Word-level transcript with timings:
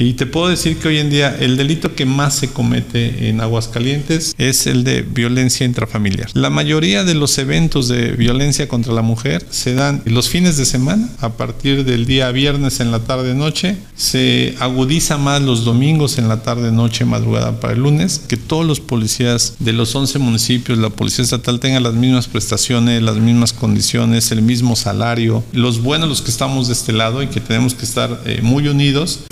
Y 0.00 0.12
te 0.12 0.26
puedo 0.26 0.46
decir 0.46 0.78
que 0.78 0.86
hoy 0.86 0.98
en 0.98 1.10
día 1.10 1.36
el 1.40 1.56
delito 1.56 1.96
que 1.96 2.06
más 2.06 2.36
se 2.36 2.50
comete 2.50 3.28
en 3.28 3.40
Aguascalientes 3.40 4.32
es 4.38 4.68
el 4.68 4.84
de 4.84 5.02
violencia 5.02 5.66
intrafamiliar. 5.66 6.30
La 6.34 6.50
mayoría 6.50 7.02
de 7.02 7.16
los 7.16 7.36
eventos 7.38 7.88
de 7.88 8.12
violencia 8.12 8.68
contra 8.68 8.92
la 8.92 9.02
mujer 9.02 9.44
se 9.50 9.74
dan 9.74 10.02
los 10.04 10.28
fines 10.28 10.56
de 10.56 10.66
semana, 10.66 11.08
a 11.18 11.30
partir 11.30 11.84
del 11.84 12.06
día 12.06 12.30
viernes 12.30 12.78
en 12.78 12.92
la 12.92 13.00
tarde-noche, 13.00 13.76
se 13.96 14.54
agudiza 14.60 15.18
más 15.18 15.42
los 15.42 15.64
domingos 15.64 16.18
en 16.18 16.28
la 16.28 16.44
tarde-noche, 16.44 17.04
madrugada 17.04 17.58
para 17.58 17.72
el 17.72 17.80
lunes, 17.80 18.20
que 18.28 18.36
todos 18.36 18.64
los 18.64 18.78
policías 18.78 19.56
de 19.58 19.72
los 19.72 19.92
11 19.96 20.20
municipios, 20.20 20.78
la 20.78 20.90
policía 20.90 21.24
estatal 21.24 21.58
tengan 21.58 21.82
las 21.82 21.94
mismas 21.94 22.28
prestaciones, 22.28 23.02
las 23.02 23.16
mismas 23.16 23.52
condiciones, 23.52 24.30
el 24.30 24.42
mismo 24.42 24.76
salario, 24.76 25.42
los 25.52 25.82
buenos 25.82 26.08
los 26.08 26.22
que 26.22 26.30
estamos 26.30 26.68
de 26.68 26.74
este 26.74 26.92
lado 26.92 27.20
y 27.20 27.26
que 27.26 27.40
tenemos 27.40 27.74
que 27.74 27.84
estar 27.84 28.22
eh, 28.26 28.38
muy 28.44 28.68
unidos. 28.68 29.24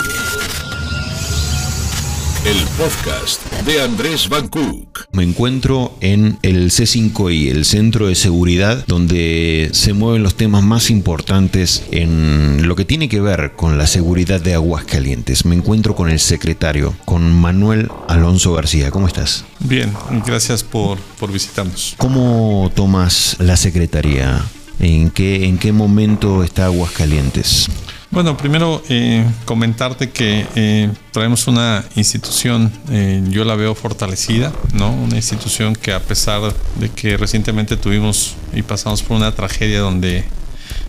El 2.46 2.62
podcast 2.78 3.42
de 3.66 3.82
Andrés 3.82 4.28
Van 4.28 4.46
Cook. 4.46 5.06
Me 5.10 5.24
encuentro 5.24 5.98
en 6.00 6.38
el 6.42 6.70
C5I, 6.70 7.50
el 7.50 7.64
Centro 7.64 8.06
de 8.06 8.14
Seguridad, 8.14 8.84
donde 8.86 9.70
se 9.72 9.94
mueven 9.94 10.22
los 10.22 10.36
temas 10.36 10.62
más 10.62 10.88
importantes 10.90 11.82
en 11.90 12.68
lo 12.68 12.76
que 12.76 12.84
tiene 12.84 13.08
que 13.08 13.20
ver 13.20 13.54
con 13.56 13.78
la 13.78 13.88
seguridad 13.88 14.40
de 14.40 14.54
Aguascalientes. 14.54 15.44
Me 15.44 15.56
encuentro 15.56 15.96
con 15.96 16.08
el 16.08 16.20
secretario, 16.20 16.94
con 17.04 17.34
Manuel 17.34 17.90
Alonso 18.06 18.52
García. 18.52 18.92
¿Cómo 18.92 19.08
estás? 19.08 19.44
Bien, 19.58 19.92
gracias 20.24 20.62
por, 20.62 20.98
por 21.18 21.32
visitarnos. 21.32 21.96
¿Cómo 21.96 22.70
tomas 22.76 23.38
la 23.40 23.56
secretaría? 23.56 24.40
¿En 24.78 25.10
qué, 25.10 25.46
¿En 25.46 25.58
qué 25.58 25.72
momento 25.72 26.44
está 26.44 26.66
Aguascalientes? 26.66 27.68
Bueno, 28.16 28.34
primero 28.34 28.82
eh, 28.88 29.26
comentarte 29.44 30.08
que 30.08 30.46
eh, 30.54 30.90
traemos 31.12 31.48
una 31.48 31.84
institución, 31.96 32.72
eh, 32.90 33.22
yo 33.28 33.44
la 33.44 33.56
veo 33.56 33.74
fortalecida, 33.74 34.54
¿no? 34.72 34.90
Una 34.90 35.16
institución 35.16 35.76
que 35.76 35.92
a 35.92 36.00
pesar 36.00 36.40
de 36.80 36.88
que 36.88 37.18
recientemente 37.18 37.76
tuvimos 37.76 38.36
y 38.54 38.62
pasamos 38.62 39.02
por 39.02 39.18
una 39.18 39.34
tragedia 39.34 39.80
donde 39.80 40.24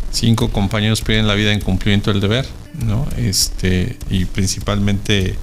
cinco 0.09 0.47
compañeros 0.51 1.01
pierden 1.01 1.27
la 1.27 1.33
vida 1.33 1.51
en 1.51 1.59
cumplimiento 1.59 2.13
del 2.13 2.21
deber, 2.21 2.45
¿no? 2.85 3.05
Este, 3.17 3.97
y 4.09 4.23
principalmente 4.23 5.35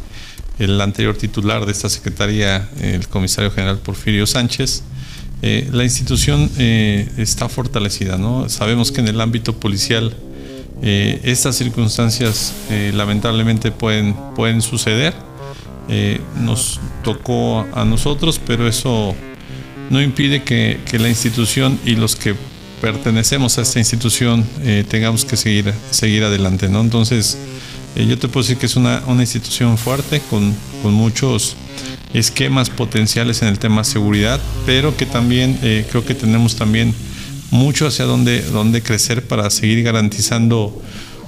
el 0.59 0.81
anterior 0.81 1.19
titular 1.19 1.67
de 1.67 1.73
esta 1.73 1.91
secretaría, 1.91 2.67
el 2.81 3.07
comisario 3.09 3.51
general 3.51 3.77
Porfirio 3.77 4.27
Sánchez, 4.27 4.85
la 5.43 5.85
institución 5.85 6.51
está 6.57 7.51
fortalecida, 7.51 8.17
¿no? 8.17 8.49
Sabemos 8.49 8.91
que 8.91 9.03
en 9.03 9.09
el 9.09 9.21
ámbito 9.21 9.61
policial 9.61 10.17
eh, 10.83 11.21
estas 11.25 11.57
circunstancias 11.57 12.53
eh, 12.71 12.93
lamentablemente 12.95 13.71
pueden, 13.71 14.15
pueden 14.35 14.63
suceder. 14.63 15.15
Eh, 15.89 16.21
nos 16.41 16.81
tocó 17.03 17.67
a 17.75 17.85
nosotros, 17.85 18.41
pero 18.45 18.67
eso 18.67 19.15
no 19.91 20.01
impide 20.03 20.43
que, 20.43 20.81
la 20.99 21.09
institución 21.09 21.79
y 21.85 21.97
los 21.97 22.17
que 22.17 22.35
pertenecemos 22.81 23.59
a 23.59 23.63
esta 23.63 23.79
institución 23.79 24.45
tengamos 24.89 25.25
que 25.25 25.37
seguir, 25.37 25.73
seguir 25.91 26.25
adelante. 26.25 26.67
Entonces, 26.67 27.39
yo 27.97 28.19
te 28.19 28.29
puedo 28.29 28.43
decir 28.43 28.59
que 28.59 28.67
es 28.67 28.77
una, 28.77 29.03
una 29.07 29.23
institución 29.23 29.79
fuerte, 29.79 30.21
con, 30.29 30.55
con, 30.83 30.93
muchos 30.93 31.57
esquemas 32.13 32.69
potenciales 32.69 33.41
en 33.43 33.49
el 33.49 33.59
tema 33.59 33.83
de 33.83 33.85
seguridad, 33.85 34.41
pero 34.67 34.97
que 34.97 35.07
también 35.07 35.59
creo 35.91 36.05
que 36.05 36.15
tenemos 36.15 36.57
también 36.57 36.95
mucho 37.51 37.87
hacia 37.87 38.05
dónde, 38.05 38.43
dónde 38.43 38.83
crecer 38.83 39.27
para 39.27 39.51
seguir 39.51 39.83
garantizando 39.83 40.81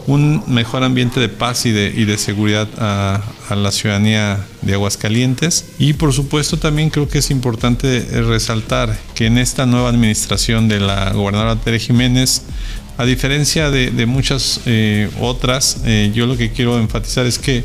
un 0.06 0.42
mejor 0.46 0.84
ambiente 0.84 1.18
de 1.18 1.28
paz 1.28 1.66
y 1.66 1.72
de, 1.72 1.92
y 1.94 2.04
de 2.04 2.16
seguridad 2.16 2.68
a, 2.78 3.22
la 3.54 3.72
ciudadanía 3.72 4.38
de 4.62 4.74
Aguascalientes. 4.74 5.66
Y 5.78 5.94
por 5.94 6.12
supuesto 6.12 6.58
también 6.58 6.90
creo 6.90 7.08
que 7.08 7.18
es 7.18 7.30
importante 7.30 8.00
resaltar 8.22 8.96
que 9.14 9.26
en 9.26 9.38
esta 9.38 9.66
nueva 9.66 9.88
administración 9.88 10.68
de 10.68 10.80
la 10.80 11.12
gobernadora 11.12 11.56
Tere 11.56 11.78
Jiménez, 11.78 12.42
a 12.98 13.04
diferencia 13.04 13.70
de, 13.70 14.06
muchas 14.06 14.60
eh, 14.66 15.10
otras, 15.20 15.78
eh, 15.84 16.12
yo 16.14 16.26
lo 16.26 16.36
que 16.36 16.50
quiero 16.50 16.78
enfatizar 16.78 17.26
es 17.26 17.38
que 17.38 17.64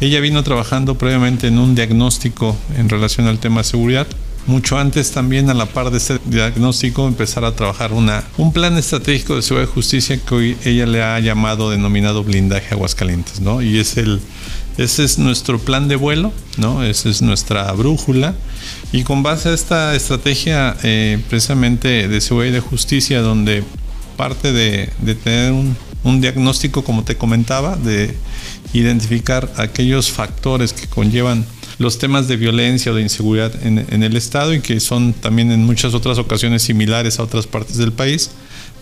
ella 0.00 0.20
vino 0.20 0.42
trabajando 0.42 0.98
previamente 0.98 1.46
en 1.46 1.58
un 1.58 1.74
diagnóstico 1.74 2.56
en 2.76 2.88
relación 2.88 3.26
al 3.26 3.38
tema 3.38 3.62
de 3.62 3.64
seguridad 3.64 4.06
mucho 4.46 4.78
antes 4.78 5.10
también 5.10 5.50
a 5.50 5.54
la 5.54 5.66
par 5.66 5.90
de 5.90 5.98
este 5.98 6.18
diagnóstico 6.24 7.06
empezar 7.06 7.44
a 7.44 7.54
trabajar 7.54 7.92
una, 7.92 8.24
un 8.36 8.52
plan 8.52 8.76
estratégico 8.76 9.34
de 9.36 9.42
seguridad 9.42 9.68
y 9.70 9.74
justicia 9.74 10.18
que 10.18 10.34
hoy 10.34 10.56
ella 10.64 10.86
le 10.86 11.02
ha 11.02 11.18
llamado 11.20 11.70
denominado 11.70 12.22
blindaje 12.22 12.74
Aguascalientes, 12.74 13.40
¿no? 13.40 13.62
Y 13.62 13.78
es 13.78 13.96
el, 13.96 14.20
ese 14.78 15.04
es 15.04 15.18
nuestro 15.18 15.58
plan 15.58 15.88
de 15.88 15.96
vuelo, 15.96 16.32
¿no? 16.58 16.84
Esa 16.84 17.08
es 17.08 17.22
nuestra 17.22 17.70
brújula. 17.72 18.34
Y 18.92 19.02
con 19.02 19.22
base 19.22 19.48
a 19.48 19.54
esta 19.54 19.94
estrategia 19.94 20.76
eh, 20.82 21.18
precisamente 21.28 22.08
de 22.08 22.20
seguridad 22.20 22.50
y 22.50 22.54
de 22.54 22.60
justicia, 22.60 23.20
donde 23.20 23.64
parte 24.16 24.52
de, 24.52 24.90
de 25.00 25.14
tener 25.14 25.52
un, 25.52 25.76
un 26.04 26.20
diagnóstico, 26.20 26.84
como 26.84 27.04
te 27.04 27.16
comentaba, 27.16 27.76
de 27.76 28.14
identificar 28.72 29.52
aquellos 29.56 30.10
factores 30.10 30.72
que 30.72 30.86
conllevan 30.86 31.44
los 31.78 31.98
temas 31.98 32.28
de 32.28 32.36
violencia 32.36 32.92
o 32.92 32.94
de 32.94 33.02
inseguridad 33.02 33.52
en, 33.64 34.02
el 34.02 34.16
Estado 34.16 34.54
y 34.54 34.60
que 34.60 34.80
son 34.80 35.12
también 35.12 35.52
en 35.52 35.64
muchas 35.64 35.94
otras 35.94 36.18
ocasiones 36.18 36.62
similares 36.62 37.18
a 37.18 37.22
otras 37.22 37.46
partes 37.46 37.76
del 37.76 37.92
país, 37.92 38.30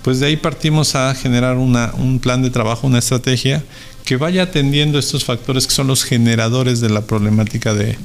pues 0.02 0.20
de 0.20 0.26
ahí 0.26 0.36
partimos 0.36 0.94
a 0.94 1.14
generar 1.14 1.56
un 1.56 2.20
plan 2.20 2.42
de 2.42 2.50
trabajo, 2.50 2.86
una 2.86 2.98
estrategia 2.98 3.64
que 4.04 4.16
vaya 4.16 4.44
atendiendo 4.44 4.98
estos 4.98 5.24
factores 5.24 5.66
que 5.66 5.74
son 5.74 5.86
los 5.86 6.04
generadores 6.04 6.80
de 6.80 6.90
la 6.90 7.06
problemática 7.06 7.74
de, 7.74 7.96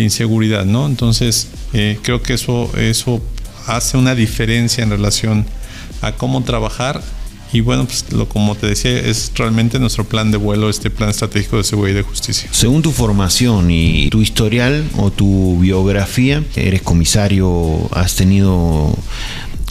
inseguridad, 0.00 0.64
¿no? 0.64 0.86
Entonces, 0.86 1.48
eh, 1.72 1.98
creo 2.02 2.22
que 2.22 2.34
eso, 2.34 2.70
eso 2.78 3.20
hace 3.66 3.96
una 3.96 4.14
diferencia 4.14 4.84
en 4.84 4.90
relación 4.90 5.44
a 6.00 6.12
cómo 6.12 6.42
trabajar 6.44 7.02
y 7.52 7.60
bueno, 7.60 7.84
pues 7.84 8.06
lo 8.12 8.28
como 8.28 8.54
te 8.54 8.66
decía, 8.66 8.98
es 8.98 9.32
realmente 9.34 9.78
nuestro 9.78 10.04
plan 10.04 10.30
de 10.30 10.38
vuelo, 10.38 10.70
este 10.70 10.90
plan 10.90 11.10
estratégico 11.10 11.58
de 11.58 11.64
seguridad 11.64 11.94
y 11.94 11.96
de 11.98 12.02
justicia. 12.02 12.48
Según 12.52 12.82
tu 12.82 12.92
formación 12.92 13.70
y 13.70 14.08
tu 14.10 14.22
historial 14.22 14.84
o 14.96 15.10
tu 15.10 15.58
biografía, 15.58 16.42
eres 16.56 16.82
comisario, 16.82 17.88
has 17.92 18.14
tenido 18.14 18.96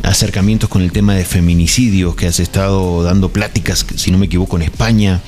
acercamientos 0.04 0.70
con 0.70 0.82
el 0.82 0.92
tema 0.92 1.16
de 1.16 1.26
feminicidios, 1.26 2.16
que 2.16 2.28
has 2.28 2.40
estado 2.40 3.04
dando 3.04 3.30
pláticas, 3.30 3.86
si 3.96 4.12
no 4.12 4.18
me 4.18 4.26
equivoco, 4.26 4.58
en 4.58 4.64
España. 4.64 5.22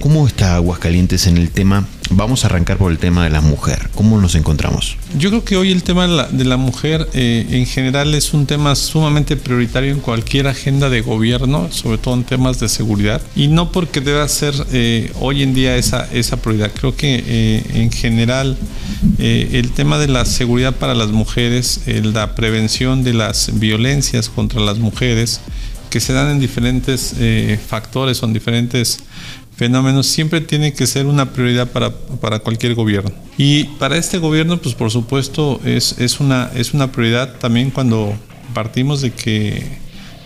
¿Cómo 0.00 0.26
está 0.26 0.56
Aguascalientes 0.56 1.26
en 1.26 1.36
el 1.36 1.50
tema? 1.50 1.86
Vamos 2.10 2.44
a 2.44 2.48
arrancar 2.48 2.76
por 2.76 2.92
el 2.92 2.98
tema 2.98 3.24
de 3.24 3.30
la 3.30 3.40
mujer. 3.40 3.88
¿Cómo 3.94 4.20
nos 4.20 4.34
encontramos? 4.34 4.96
Yo 5.18 5.30
creo 5.30 5.44
que 5.44 5.56
hoy 5.56 5.70
el 5.70 5.82
tema 5.82 6.06
de 6.28 6.44
la, 6.44 6.56
mujer 6.56 7.08
eh, 7.14 7.46
en 7.50 7.66
general 7.66 8.14
es 8.14 8.34
un 8.34 8.46
tema 8.46 8.74
sumamente 8.74 9.36
prioritario 9.36 9.92
en 9.92 10.00
cualquier 10.00 10.46
agenda 10.46 10.90
de 10.90 11.00
gobierno, 11.00 11.68
sobre 11.70 11.98
todo 11.98 12.14
en 12.14 12.24
temas 12.24 12.60
de 12.60 12.68
seguridad, 12.68 13.22
y 13.34 13.48
no 13.48 13.72
porque 13.72 14.00
deba 14.00 14.26
ser 14.28 14.54
eh, 14.72 15.10
hoy 15.20 15.42
en 15.42 15.54
día 15.54 15.76
esa, 15.76 16.06
esa 16.12 16.36
prioridad. 16.36 16.70
Creo 16.78 16.94
que 16.94 17.24
eh, 17.26 17.64
en 17.74 17.90
general 17.90 18.56
el 19.18 19.72
tema 19.72 19.98
de 19.98 20.08
la 20.08 20.24
seguridad 20.24 20.74
para 20.74 20.94
las 20.94 21.08
mujeres, 21.08 21.80
la 21.86 22.34
prevención 22.34 23.04
de 23.04 23.14
las 23.14 23.58
violencias 23.58 24.28
contra 24.28 24.60
las 24.60 24.78
mujeres, 24.78 25.40
que 25.90 26.00
se 26.00 26.12
dan 26.12 26.30
en 26.30 26.40
diferentes 26.40 27.14
factores 27.66 28.22
o 28.22 28.26
en 28.26 28.32
diferentes 28.32 29.00
fenómenos 29.56 30.06
siempre 30.06 30.40
tiene 30.40 30.72
que 30.72 30.86
ser 30.86 31.06
una 31.06 31.32
prioridad 31.32 31.68
para, 31.70 32.38
cualquier 32.40 32.74
gobierno. 32.74 33.10
Y 33.36 33.64
para 33.64 33.96
este 33.96 34.18
gobierno, 34.18 34.58
pues 34.58 34.74
por 34.74 34.90
supuesto, 34.90 35.60
es, 35.64 35.96
es, 35.98 36.20
una, 36.20 36.50
es 36.54 36.74
una 36.74 36.92
prioridad 36.92 37.38
también 37.38 37.70
cuando 37.70 38.14
partimos 38.54 39.00
de 39.00 39.12
que 39.12 39.78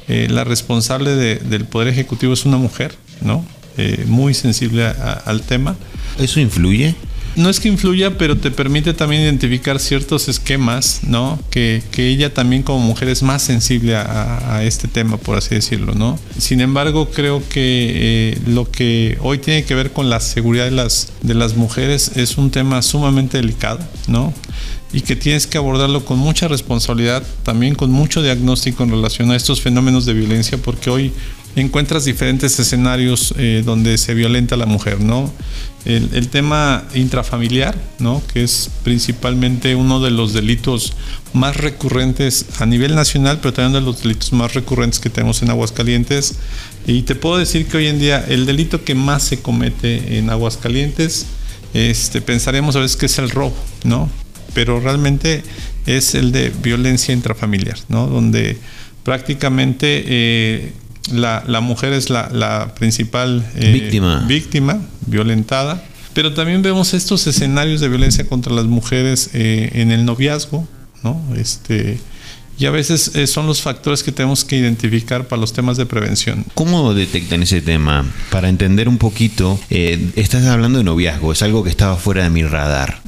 eh, 0.08 0.28
la 0.30 0.44
responsable 0.44 1.14
del 1.16 1.64
Poder 1.64 1.88
Ejecutivo 1.88 2.32
es 2.32 2.44
una 2.44 2.56
mujer, 2.56 2.94
¿no? 3.20 3.44
Eh, 3.78 4.04
muy 4.06 4.32
sensible 4.32 4.86
al 4.86 5.42
tema. 5.42 5.76
¿Eso 6.18 6.40
influye? 6.40 6.94
No 7.36 7.50
es 7.50 7.60
que 7.60 7.68
influya, 7.68 8.18
pero 8.18 8.36
te 8.36 8.50
permite 8.50 8.94
también 8.94 9.22
identificar 9.22 9.78
ciertos 9.78 10.28
esquemas, 10.28 11.00
¿no? 11.02 11.38
Que, 11.50 11.82
ella 11.96 12.32
también 12.32 12.62
como 12.62 12.80
mujer 12.80 13.08
es 13.08 13.22
más 13.22 13.42
sensible 13.42 13.96
a, 13.96 14.62
este 14.62 14.88
tema, 14.88 15.16
por 15.16 15.36
así 15.36 15.54
decirlo, 15.54 15.94
¿no? 15.94 16.18
Sin 16.38 16.60
embargo, 16.60 17.10
creo 17.10 17.42
que 17.48 18.32
eh, 18.34 18.38
lo 18.46 18.70
que 18.70 19.18
hoy 19.20 19.38
tiene 19.38 19.64
que 19.64 19.74
ver 19.74 19.92
con 19.92 20.08
la 20.08 20.20
seguridad 20.20 20.64
de 20.64 20.70
las, 20.70 21.12
de 21.22 21.34
las 21.34 21.56
mujeres 21.56 22.12
es 22.16 22.38
un 22.38 22.50
tema 22.50 22.80
sumamente 22.82 23.38
delicado, 23.38 23.80
¿no? 24.08 24.32
y 24.92 25.00
que 25.02 25.16
tienes 25.16 25.46
que 25.46 25.58
abordarlo 25.58 26.04
con 26.04 26.18
mucha 26.18 26.48
responsabilidad, 26.48 27.22
también 27.42 27.74
con 27.74 27.90
mucho 27.90 28.22
diagnóstico 28.22 28.82
en 28.82 28.90
relación 28.90 29.30
a 29.30 29.36
estos 29.36 29.60
fenómenos 29.60 30.06
de 30.06 30.14
violencia, 30.14 30.58
porque 30.58 30.88
hoy 30.90 31.12
encuentras 31.56 32.04
diferentes 32.04 32.58
escenarios 32.58 33.34
eh, 33.38 33.62
donde 33.64 33.96
se 33.98 34.14
violenta 34.14 34.54
a 34.54 34.58
la 34.58 34.66
mujer, 34.66 35.00
¿no? 35.00 35.32
El, 35.86 36.28
tema 36.28 36.84
intrafamiliar, 36.94 37.76
¿no? 38.00 38.20
Que 38.32 38.42
es 38.42 38.70
principalmente 38.82 39.76
uno 39.76 40.00
de 40.00 40.10
los 40.10 40.32
delitos 40.32 40.94
más 41.32 41.56
recurrentes 41.56 42.46
a 42.58 42.66
nivel 42.66 42.96
nacional, 42.96 43.38
pero 43.40 43.54
también 43.54 43.84
de 43.84 43.86
los 43.86 44.02
delitos 44.02 44.32
más 44.32 44.54
recurrentes 44.54 44.98
que 44.98 45.10
tenemos 45.10 45.42
en 45.42 45.50
Aguascalientes. 45.50 46.38
Y 46.88 47.02
te 47.02 47.14
puedo 47.14 47.38
decir 47.38 47.66
que 47.66 47.76
hoy 47.76 47.86
en 47.86 48.00
día 48.00 48.24
el 48.28 48.46
delito 48.46 48.82
que 48.82 48.96
más 48.96 49.22
se 49.22 49.40
comete 49.40 50.18
en 50.18 50.28
Aguascalientes, 50.28 51.26
este, 51.72 52.20
pensaremos 52.20 52.74
a 52.74 52.80
veces 52.80 52.96
que 52.96 53.06
es 53.06 53.18
el 53.20 53.30
robo, 53.30 53.56
¿no? 53.84 54.10
Pero 54.54 54.80
realmente 54.80 55.44
es 55.86 56.16
el 56.16 56.32
de 56.32 56.50
violencia 56.50 57.14
intrafamiliar, 57.14 57.78
¿no? 57.88 58.08
Donde 58.08 58.58
prácticamente 59.04 60.02
eh, 60.04 60.72
la, 61.12 61.60
mujer 61.60 61.92
es 61.92 62.10
la, 62.10 62.74
principal 62.78 63.46
eh, 63.54 63.72
víctima. 63.72 64.24
víctima, 64.26 64.80
violentada. 65.06 65.82
Pero 66.14 66.32
también 66.32 66.62
vemos 66.62 66.94
estos 66.94 67.26
escenarios 67.26 67.80
de 67.80 67.88
violencia 67.88 68.26
contra 68.26 68.52
las 68.52 68.64
mujeres 68.64 69.30
eh, 69.34 69.70
en 69.74 69.90
el 69.90 70.06
noviazgo, 70.06 70.66
¿no? 71.02 71.20
Este, 71.36 71.98
y 72.58 72.64
a 72.64 72.70
veces 72.70 73.14
eh, 73.14 73.26
son 73.26 73.46
los 73.46 73.60
factores 73.60 74.02
que 74.02 74.12
tenemos 74.12 74.42
que 74.42 74.56
identificar 74.56 75.28
para 75.28 75.38
los 75.38 75.52
temas 75.52 75.76
de 75.76 75.84
prevención. 75.84 76.46
¿Cómo 76.54 76.94
detectan 76.94 77.42
ese 77.42 77.60
tema? 77.60 78.06
Para 78.30 78.48
entender 78.48 78.88
un 78.88 78.96
poquito, 78.96 79.60
estás 79.68 80.46
hablando 80.46 80.78
de 80.78 80.84
noviazgo, 80.84 81.32
es 81.32 81.42
algo 81.42 81.62
que 81.62 81.70
estaba 81.70 81.96
fuera 81.96 82.24
de 82.24 82.30
mi 82.30 82.44
radar 82.44 83.02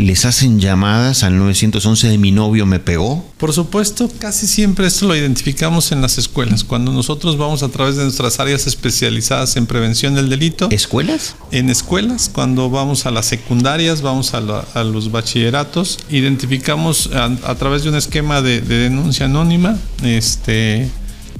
les 0.00 0.24
hacen 0.24 0.58
llamadas 0.60 1.22
al 1.22 1.36
911 1.38 2.08
de 2.08 2.18
mi 2.18 2.32
novio 2.32 2.66
me 2.66 2.80
pegó? 2.80 3.24
Por 3.38 3.52
supuesto, 3.52 4.10
casi 4.18 4.46
siempre 4.46 4.86
esto 4.86 5.06
lo 5.06 5.16
identificamos 5.16 5.92
en 5.92 6.00
las 6.00 6.18
escuelas. 6.18 6.64
Cuando 6.64 6.92
nosotros 6.92 7.36
vamos 7.36 7.62
a 7.62 7.68
través 7.68 7.96
de 7.96 8.04
nuestras 8.04 8.40
áreas 8.40 8.66
especializadas 8.66 9.56
en 9.56 9.66
prevención 9.66 10.14
del 10.14 10.28
delito. 10.28 10.68
¿Escuelas? 10.70 11.36
En 11.50 11.70
escuelas, 11.70 12.30
cuando 12.32 12.70
vamos 12.70 13.06
a 13.06 13.10
las 13.10 13.26
secundarias, 13.26 14.02
vamos 14.02 14.34
a, 14.34 14.40
los 14.84 15.12
bachilleratos, 15.12 15.98
identificamos 16.10 17.10
a, 17.12 17.54
través 17.56 17.82
de 17.82 17.90
un 17.90 17.96
esquema 17.96 18.42
de, 18.42 18.60
denuncia 18.60 19.26
anónima, 19.26 19.78
este 20.02 20.90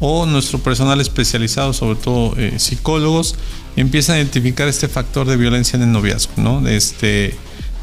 o 0.02 0.24
nuestro 0.24 0.58
personal 0.60 0.98
especializado, 1.00 1.74
sobre 1.74 1.98
todo 2.00 2.34
eh, 2.38 2.54
psicólogos, 2.58 3.34
empiezan 3.76 4.16
a 4.16 4.18
identificar 4.18 4.66
este 4.66 4.88
factor 4.88 5.26
de 5.26 5.36
violencia 5.36 5.76
en 5.76 5.82
el 5.82 5.92
noviazgo, 5.92 6.32
¿no? 6.38 6.66
Este, 6.66 7.34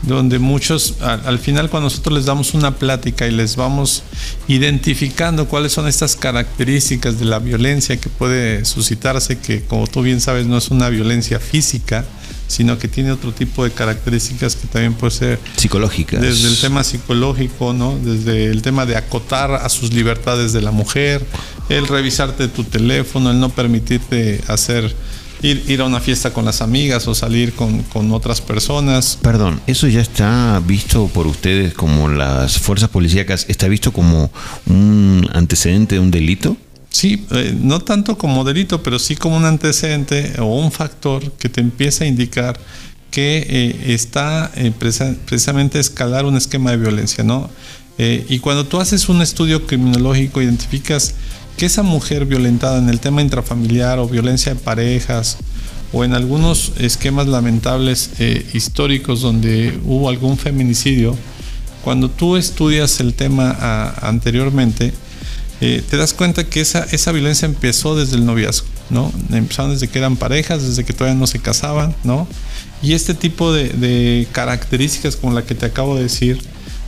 donde 0.03 0.39
muchos, 0.39 0.95
al, 1.01 1.39
final 1.39 1.69
cuando 1.69 1.87
nosotros 1.87 2.15
les 2.15 2.25
damos 2.25 2.53
una 2.53 2.75
plática 2.75 3.27
y 3.27 3.31
les 3.31 3.55
vamos 3.55 4.03
identificando 4.47 5.47
cuáles 5.47 5.73
son 5.73 5.87
estas 5.87 6.15
características 6.15 7.19
de 7.19 7.25
la 7.25 7.39
violencia 7.39 7.97
que 7.97 8.09
puede 8.09 8.63
suscitarse, 8.65 9.39
que 9.39 9.63
como 9.63 9.87
tú 9.87 10.01
bien 10.01 10.21
sabes 10.21 10.45
no 10.45 10.57
es 10.57 10.69
una 10.69 10.89
violencia 10.89 11.39
física, 11.39 12.05
sino 12.47 12.77
que 12.77 12.87
tiene 12.87 13.11
otro 13.11 13.33
tipo 13.33 13.63
de 13.63 13.71
características 13.71 14.55
que 14.55 14.67
también 14.67 14.93
puede 14.93 15.11
ser 15.11 15.39
psicológicas. 15.57 16.21
Desde 16.21 16.47
el 16.47 16.57
tema 16.59 16.83
psicológico, 16.83 17.73
¿no? 17.73 17.97
Desde 18.01 18.45
el 18.45 18.61
tema 18.61 18.85
de 18.85 18.95
acotar 18.95 19.51
a 19.51 19.67
sus 19.69 19.93
libertades 19.93 20.53
de 20.53 20.61
la 20.61 20.71
mujer, 20.71 21.25
el 21.69 21.87
revisarte 21.87 22.47
tu 22.47 22.63
teléfono, 22.63 23.31
el 23.31 23.39
no 23.39 23.49
permitirte 23.49 24.41
hacer 24.47 24.95
Ir, 25.41 25.81
a 25.81 25.85
una 25.85 25.99
fiesta 25.99 26.33
con 26.33 26.45
las 26.45 26.61
amigas 26.61 27.07
o 27.07 27.13
salir 27.13 27.53
con, 27.53 28.11
otras 28.11 28.41
personas. 28.41 29.19
Perdón, 29.21 29.61
¿eso 29.67 29.87
ya 29.87 30.01
está 30.01 30.61
visto 30.65 31.07
por 31.07 31.27
ustedes 31.27 31.73
como 31.73 32.09
las 32.09 32.57
fuerzas 32.57 32.89
policíacas? 32.89 33.45
¿Está 33.47 33.67
visto 33.67 33.93
como 33.93 34.31
un 34.65 35.29
antecedente 35.33 35.95
de 35.95 36.01
un 36.01 36.09
delito? 36.09 36.57
Sí, 36.89 37.27
eh, 37.29 37.55
no 37.55 37.79
tanto 37.79 38.17
como 38.17 38.43
delito, 38.43 38.81
pero 38.81 38.97
sí 38.97 39.15
como 39.15 39.37
un 39.37 39.45
antecedente 39.45 40.33
o 40.39 40.45
un 40.59 40.71
factor 40.71 41.31
que 41.33 41.49
te 41.49 41.61
empieza 41.61 42.05
a 42.05 42.07
indicar 42.07 42.59
que 43.11 43.45
eh, 43.47 43.93
está 43.93 44.51
eh, 44.55 44.71
precisamente 44.71 45.79
escalar 45.79 46.25
un 46.25 46.35
esquema 46.35 46.71
de 46.71 46.77
violencia, 46.77 47.23
¿no? 47.23 47.49
y 47.99 48.37
cuando 48.37 48.63
tú 48.63 48.79
haces 48.79 49.09
un 49.09 49.23
estudio 49.23 49.65
criminológico, 49.65 50.39
identificas 50.39 51.15
que 51.57 51.65
esa 51.65 51.81
mujer 51.81 52.25
violentada 52.25 52.77
en 52.77 52.87
el 52.87 52.99
tema 52.99 53.21
intrafamiliar 53.21 53.97
o 53.97 54.07
violencia 54.07 54.53
de 54.53 54.59
parejas 54.59 55.37
o 55.91 56.03
en 56.03 56.13
algunos 56.13 56.73
esquemas 56.77 57.27
lamentables 57.27 58.11
eh, 58.19 58.45
históricos 58.53 59.21
donde 59.21 59.79
hubo 59.83 60.07
algún 60.07 60.37
feminicidio, 60.37 61.17
cuando 61.83 62.09
tú 62.09 62.37
estudias 62.37 62.99
el 62.99 63.13
tema 63.13 63.95
anteriormente, 64.01 64.93
eh, 65.59 65.81
te 65.89 65.97
das 65.97 66.13
cuenta 66.13 66.43
que 66.43 66.61
esa, 66.61 66.85
esa 66.91 67.11
violencia 67.11 67.47
empezó 67.47 67.95
desde 67.95 68.17
el 68.17 68.25
noviazgo, 68.25 68.67
¿no? 68.91 69.11
Empezaron 69.31 69.71
desde 69.71 69.87
que 69.87 69.97
eran 69.97 70.17
parejas, 70.17 70.61
desde 70.61 70.83
que 70.83 70.93
todavía 70.93 71.17
no 71.17 71.25
se 71.25 71.39
casaban, 71.39 71.95
¿no? 72.03 72.27
Y 72.83 72.93
este 72.93 73.15
tipo 73.15 73.51
de, 73.51 73.69
de 73.69 74.27
características 74.33 75.15
como 75.15 75.33
la 75.33 75.43
que 75.43 75.55
te 75.55 75.65
acabo 75.65 75.95
de 75.95 76.03
decir, 76.03 76.39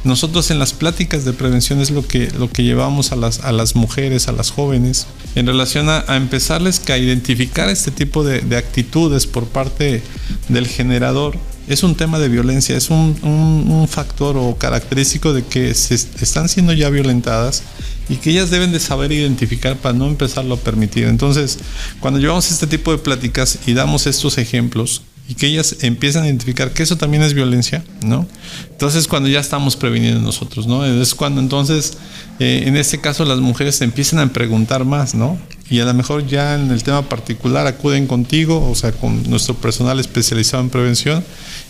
nosotros 0.03 0.49
en 0.49 0.59
las 0.59 0.73
pláticas 0.73 1.25
de 1.25 1.33
prevención 1.33 1.81
es 1.81 1.91
lo 1.91 2.07
que, 2.07 2.31
lo 2.31 2.49
que 2.49 2.63
llevamos 2.63 3.11
a 3.11 3.17
las, 3.17 3.41
a 3.41 3.51
las 3.51 3.75
mujeres, 3.75 4.27
a 4.27 4.31
las 4.31 4.49
jóvenes, 4.49 5.07
en 5.35 5.45
relación 5.45 5.89
a, 5.89 6.03
empezarles 6.15 6.81
a 6.89 6.97
identificar 6.97 7.69
este 7.69 7.91
tipo 7.91 8.23
de, 8.23 8.55
actitudes 8.55 9.27
por 9.27 9.45
parte 9.45 10.01
del 10.47 10.67
generador. 10.67 11.37
Es 11.67 11.83
un 11.83 11.95
tema 11.95 12.17
de 12.17 12.29
violencia, 12.29 12.77
es 12.77 12.89
un, 12.89 13.87
factor 13.89 14.37
o 14.37 14.55
característico 14.57 15.33
de 15.33 15.43
que 15.43 15.73
se 15.73 15.95
están 15.95 16.47
siendo 16.49 16.73
ya 16.73 16.89
violentadas 16.89 17.63
y 18.07 18.15
que 18.15 18.31
ellas 18.31 18.49
deben 18.49 18.71
de 18.71 18.79
saber 18.79 19.11
identificar 19.11 19.77
para 19.77 19.97
no 19.97 20.07
empezarlo 20.07 20.55
a 20.55 20.59
permitir. 20.59 21.05
Entonces, 21.05 21.59
cuando 21.99 22.19
llevamos 22.19 22.49
este 22.49 22.67
tipo 22.67 22.91
de 22.91 22.97
pláticas 22.97 23.59
y 23.67 23.73
damos 23.73 24.07
estos 24.07 24.37
ejemplos, 24.37 25.03
y 25.29 25.35
que 25.35 25.45
ellas 25.45 25.77
empiezan 25.81 26.23
a 26.23 26.25
identificar 26.25 26.71
que 26.71 26.81
eso 26.81 26.97
también 26.97 27.21
es 27.21 27.35
violencia, 27.35 27.83
¿no? 28.03 28.27
Entonces 28.71 29.07
cuando 29.07 29.29
ya 29.29 29.39
estamos 29.39 29.75
previniendo 29.75 30.19
nosotros, 30.21 30.65
¿no? 30.65 30.83
Es 30.83 31.13
cuando 31.13 31.39
entonces, 31.39 31.99
eh, 32.39 32.63
en 32.65 32.75
este 32.75 32.99
caso, 32.99 33.23
las 33.25 33.37
mujeres 33.37 33.75
se 33.75 33.83
empiezan 33.83 34.19
a 34.19 34.33
preguntar 34.33 34.85
más, 34.85 35.13
¿no? 35.13 35.37
Y 35.69 35.81
a 35.81 35.85
lo 35.85 35.93
mejor 35.93 36.25
ya 36.25 36.55
en 36.55 36.71
el 36.71 36.81
tema 36.81 37.07
particular 37.07 37.67
acuden 37.67 38.07
contigo, 38.07 38.67
o 38.67 38.73
sea, 38.73 38.91
con 38.91 39.29
nuestro 39.29 39.53
personal 39.53 39.99
especializado 39.99 40.63
en 40.63 40.71
prevención, 40.71 41.23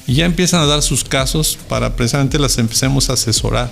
y 0.07 0.13
ya 0.13 0.25
empiezan 0.25 0.61
a 0.61 0.65
dar 0.65 0.81
sus 0.81 1.03
casos 1.03 1.59
para 1.67 1.97
precisamente 1.97 2.39
las 2.39 2.57
empecemos 2.59 3.09
a 3.09 3.13
asesorar 3.13 3.69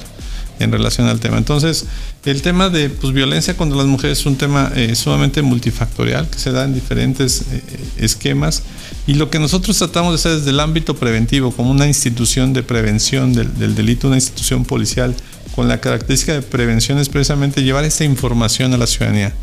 en 0.60 0.72
relación 0.72 1.08
al 1.08 1.20
tema. 1.20 1.38
Entonces, 1.38 1.86
el 2.26 2.42
tema 2.42 2.70
de 2.70 2.90
pues, 2.90 3.14
violencia 3.14 3.56
contra 3.56 3.78
las 3.78 3.88
mujeres 3.88 4.20
es 4.20 4.26
un 4.26 4.36
tema 4.36 4.72
eh, 4.76 4.96
sumamente 4.96 5.42
multifactorial 5.42 6.30
que 6.30 6.40
se 6.40 6.52
da 6.52 6.66
en 6.66 6.74
diferentes 6.74 7.44
eh, 7.52 7.62
esquemas. 7.98 8.64
Y 9.06 9.14
lo 9.14 9.30
que 9.30 9.40
nosotros 9.40 9.78
tratamos 9.78 10.12
de 10.12 10.16
hacer 10.16 10.40
desde 10.40 10.52
el 10.52 10.60
ámbito 10.60 10.96
preventivo, 10.96 11.52
como 11.52 11.72
una 11.72 11.88
institución 11.88 12.54
de 12.54 12.64
prevención 12.64 13.34
del, 13.34 13.76
delito, 13.76 14.08
una 14.08 14.18
institución 14.18 14.66
policial, 14.66 15.16
con 15.56 15.68
la 15.68 15.80
característica 15.80 16.34
de 16.34 16.42
prevención 16.42 17.00
es 17.00 17.10
precisamente 17.10 17.64
llevar 17.64 17.84
esta 17.84 18.04
información 18.04 18.74
a 18.74 18.78
la 18.78 18.86
ciudadanía, 18.86 19.34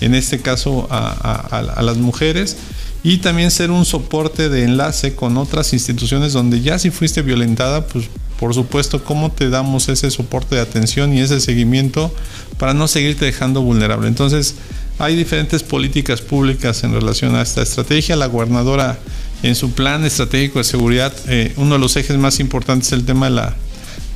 en 0.00 0.14
este 0.14 0.40
caso 0.40 0.86
a, 0.90 1.80
las 1.82 1.96
mujeres, 1.96 2.56
y 3.02 3.18
también 3.18 3.50
ser 3.50 3.70
un 3.70 3.84
soporte 3.84 4.48
de 4.48 4.64
enlace 4.64 5.14
con 5.14 5.36
otras 5.36 5.72
instituciones 5.72 6.32
donde 6.32 6.60
ya 6.60 6.78
si 6.78 6.90
fuiste 6.90 7.22
violentada, 7.22 7.86
pues 7.86 8.06
por 8.42 8.54
supuesto, 8.54 9.04
cómo 9.04 9.30
te 9.30 9.50
damos 9.50 9.88
ese 9.88 10.10
soporte 10.10 10.56
de 10.56 10.60
atención 10.60 11.14
y 11.14 11.20
ese 11.20 11.38
seguimiento 11.38 12.12
para 12.58 12.74
no 12.74 12.88
seguirte 12.88 13.24
dejando 13.24 13.62
vulnerable. 13.62 14.08
Entonces, 14.08 14.56
hay 14.98 15.14
diferentes 15.14 15.62
políticas 15.62 16.22
públicas 16.22 16.82
en 16.82 16.92
relación 16.92 17.36
a 17.36 17.42
esta 17.42 17.62
estrategia. 17.62 18.16
La 18.16 18.26
gobernadora 18.26 18.98
en 19.44 19.54
su 19.54 19.70
plan 19.70 20.04
estratégico 20.04 20.58
de 20.58 20.64
seguridad, 20.64 21.12
eh, 21.28 21.52
uno 21.56 21.76
de 21.76 21.78
los 21.78 21.94
ejes 21.94 22.18
más 22.18 22.40
importantes 22.40 22.88
es 22.88 22.94
el 22.94 23.04
tema 23.04 23.26
de 23.26 23.36
la, 23.36 23.54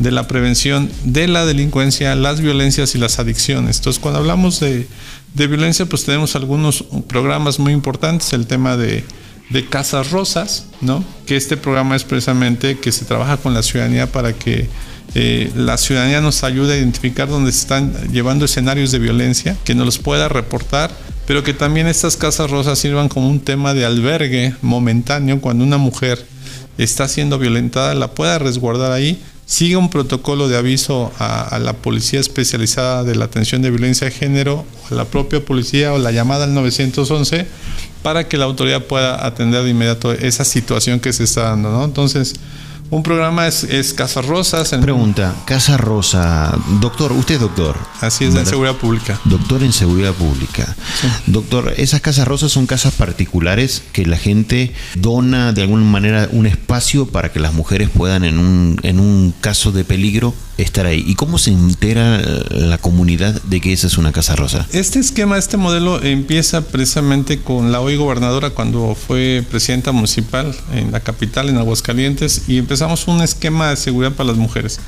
de 0.01 0.11
la 0.11 0.27
prevención 0.27 0.91
de 1.05 1.29
la 1.29 1.47
delincuencia, 1.47 2.13
las 2.17 2.41
violencias 2.41 2.97
y 2.97 2.99
las 2.99 3.21
adicciones. 3.21 3.77
Entonces, 3.77 4.01
cuando 4.01 4.19
hablamos 4.19 4.59
de, 4.59 4.89
de 5.35 5.47
violencia, 5.47 5.87
pues 5.87 6.05
tenemos 6.05 6.35
algunos 6.35 6.85
programas 7.07 7.61
muy 7.61 7.73
importantes, 7.73 8.33
el 8.33 8.49
tema 8.49 8.77
de 8.77 9.05
de 9.51 9.67
Casas 9.67 10.11
Rosas, 10.11 10.67
¿no? 10.81 11.05
Que 11.27 11.37
este 11.37 11.57
programa 11.57 11.97
es 11.97 12.05
precisamente 12.05 12.79
que 12.79 12.93
se 12.93 13.05
trabaja 13.05 13.37
con 13.37 13.55
la 13.55 13.63
ciudadanía 13.63 14.11
para 14.11 14.33
que 14.33 14.69
eh, 15.15 15.51
la 15.55 15.79
ciudadanía 15.79 16.21
nos 16.21 16.43
ayude 16.45 16.75
a 16.75 16.77
identificar 16.77 17.29
dónde 17.29 17.53
se 17.53 17.61
están 17.61 18.13
llevando 18.13 18.45
escenarios 18.45 18.91
de 18.91 18.99
violencia, 18.99 19.57
que 19.65 19.75
nos 19.75 19.87
los 19.87 19.99
pueda 19.99 20.29
reportar, 20.29 20.91
pero 21.27 21.43
que 21.43 21.55
también 21.55 21.87
estas 21.87 22.17
casas 22.17 22.51
rosas 22.51 22.79
sirvan 22.79 23.09
como 23.09 23.29
un 23.29 23.41
tema 23.41 23.73
de 23.73 23.85
albergue 23.85 24.55
momentáneo 24.63 25.41
cuando 25.41 25.65
una 25.65 25.79
mujer 25.79 26.25
está 26.77 27.09
siendo 27.09 27.39
violentada, 27.39 27.95
la 27.95 28.11
pueda 28.11 28.39
resguardar 28.39 28.93
ahí, 28.93 29.23
siga 29.47 29.79
un 29.79 29.91
protocolo 29.91 30.49
de 30.49 30.57
aviso 30.57 31.13
a, 31.19 31.43
a, 31.43 31.59
la 31.61 31.73
policía 31.73 32.19
especializada 32.19 33.05
de 33.05 33.15
la 33.15 33.27
atención 33.27 33.63
de 33.63 33.71
violencia 33.71 34.09
de 34.09 34.11
género, 34.11 34.67
a 34.91 34.95
la 34.95 35.05
propia 35.05 35.43
policía 35.43 35.93
o 35.93 35.99
la 35.99 36.11
llamada 36.11 36.45
al 36.45 36.53
911 36.53 37.47
para 38.07 38.29
que 38.29 38.37
la 38.39 38.45
autoridad 38.45 38.83
pueda 38.85 39.27
atender 39.27 39.65
de 39.65 39.71
inmediato 39.71 40.13
esa 40.13 40.45
situación 40.45 41.01
que 41.01 41.13
se 41.13 41.25
está 41.25 41.43
dando, 41.51 41.73
¿no? 41.73 41.85
Entonces, 41.85 42.35
Un 42.89 43.03
programa 43.03 43.49
es, 43.49 43.65
es 43.65 43.93
Casa 43.93 44.23
Rosas. 44.23 44.73
en- 44.73 44.81
Pregunta, 44.81 45.35
Casa 45.45 45.77
Rosa, 45.77 46.57
doctor, 46.81 47.11
usted 47.11 47.35
es 47.35 47.41
doctor. 47.41 47.75
Así 48.01 48.25
es, 48.27 48.37
en 48.37 48.47
seguridad 48.47 48.77
pública. 48.77 49.19
Doctor 49.25 49.65
en 49.65 49.73
seguridad 49.73 50.13
pública. 50.13 50.77
Doctor, 51.27 51.75
esas 51.79 52.01
casas 52.01 52.29
rosas 52.29 52.53
son 52.53 52.67
casas 52.67 52.95
particulares 52.95 53.83
que 53.93 54.07
la 54.07 54.17
gente 54.17 54.73
dona 54.95 55.53
de 55.53 55.63
alguna 55.63 55.83
manera 55.83 56.29
un 56.31 56.47
espacio 56.47 57.07
para 57.07 57.33
que 57.33 57.41
las 57.41 57.55
mujeres 57.55 57.91
puedan 57.91 58.23
en 58.25 58.39
un, 58.39 58.79
en 58.85 59.01
un 59.01 59.35
caso 59.41 59.73
de 59.73 59.83
peligro 59.83 60.33
estar 60.59 60.87
ahí. 60.87 61.05
¿Y 61.07 61.15
cómo 61.15 61.39
se 61.39 61.51
entera 61.51 62.21
la 62.51 62.79
comunidad 62.79 63.41
de 63.43 63.61
que 63.61 63.73
esa 63.73 63.87
es 63.87 63.99
una 63.99 64.13
casa 64.13 64.37
rosa? 64.37 64.67
Este 64.73 64.99
esquema, 64.99 65.39
este 65.39 65.57
modelo 65.57 66.03
empieza 66.03 66.63
precisamente 66.63 67.41
con 67.41 67.73
la 67.73 67.81
hoy 67.81 67.97
gobernadora 67.97 68.51
cuando 68.51 68.95
fue 68.95 69.45
presidenta 69.51 69.93
municipal 69.93 70.55
en 70.73 70.93
la 70.93 71.01
capital, 71.01 71.49
en 71.49 71.59
Aguascalientes, 71.59 72.43
y 72.49 72.59
empezamos 72.59 73.07
un 73.09 73.21
esquema 73.23 73.71
de 73.71 73.77
seguridad 73.77 74.13
para 74.13 74.29
las 74.29 74.39
mujeres. 74.39 74.81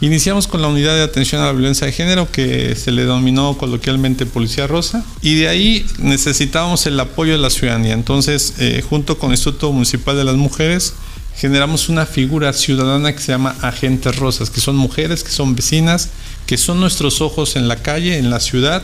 Iniciamos 0.00 0.46
con 0.46 0.60
la 0.62 0.68
unidad 0.68 0.94
de 0.94 1.02
atención 1.02 1.42
a 1.42 1.46
la 1.46 1.52
violencia 1.52 1.86
de 1.86 1.92
género 1.92 2.30
que 2.30 2.74
se 2.76 2.92
le 2.92 3.02
denominó 3.02 3.56
coloquialmente 3.56 4.26
Policía 4.26 4.66
Rosa, 4.66 5.04
y 5.22 5.36
de 5.36 5.48
ahí 5.48 5.86
necesitábamos 5.98 6.86
el 6.86 6.98
apoyo 7.00 7.32
de 7.32 7.38
la 7.38 7.50
ciudadanía. 7.50 7.94
Entonces, 7.94 8.54
eh, 8.58 8.82
junto 8.88 9.18
con 9.18 9.30
el 9.30 9.34
Instituto 9.34 9.72
Municipal 9.72 10.16
de 10.16 10.24
las 10.24 10.36
Mujeres, 10.36 10.94
generamos 11.36 11.88
una 11.88 12.06
figura 12.06 12.52
ciudadana 12.52 13.12
que 13.12 13.20
se 13.20 13.32
llama 13.32 13.56
agentes 13.60 14.16
rosas, 14.16 14.50
que 14.50 14.60
son 14.60 14.76
mujeres, 14.76 15.24
que 15.24 15.30
son 15.30 15.54
vecinas, 15.54 16.10
que 16.46 16.56
son 16.56 16.80
nuestros 16.80 17.20
ojos 17.20 17.56
en 17.56 17.68
la 17.68 17.76
calle, 17.76 18.18
en 18.18 18.30
la 18.30 18.40
ciudad, 18.40 18.82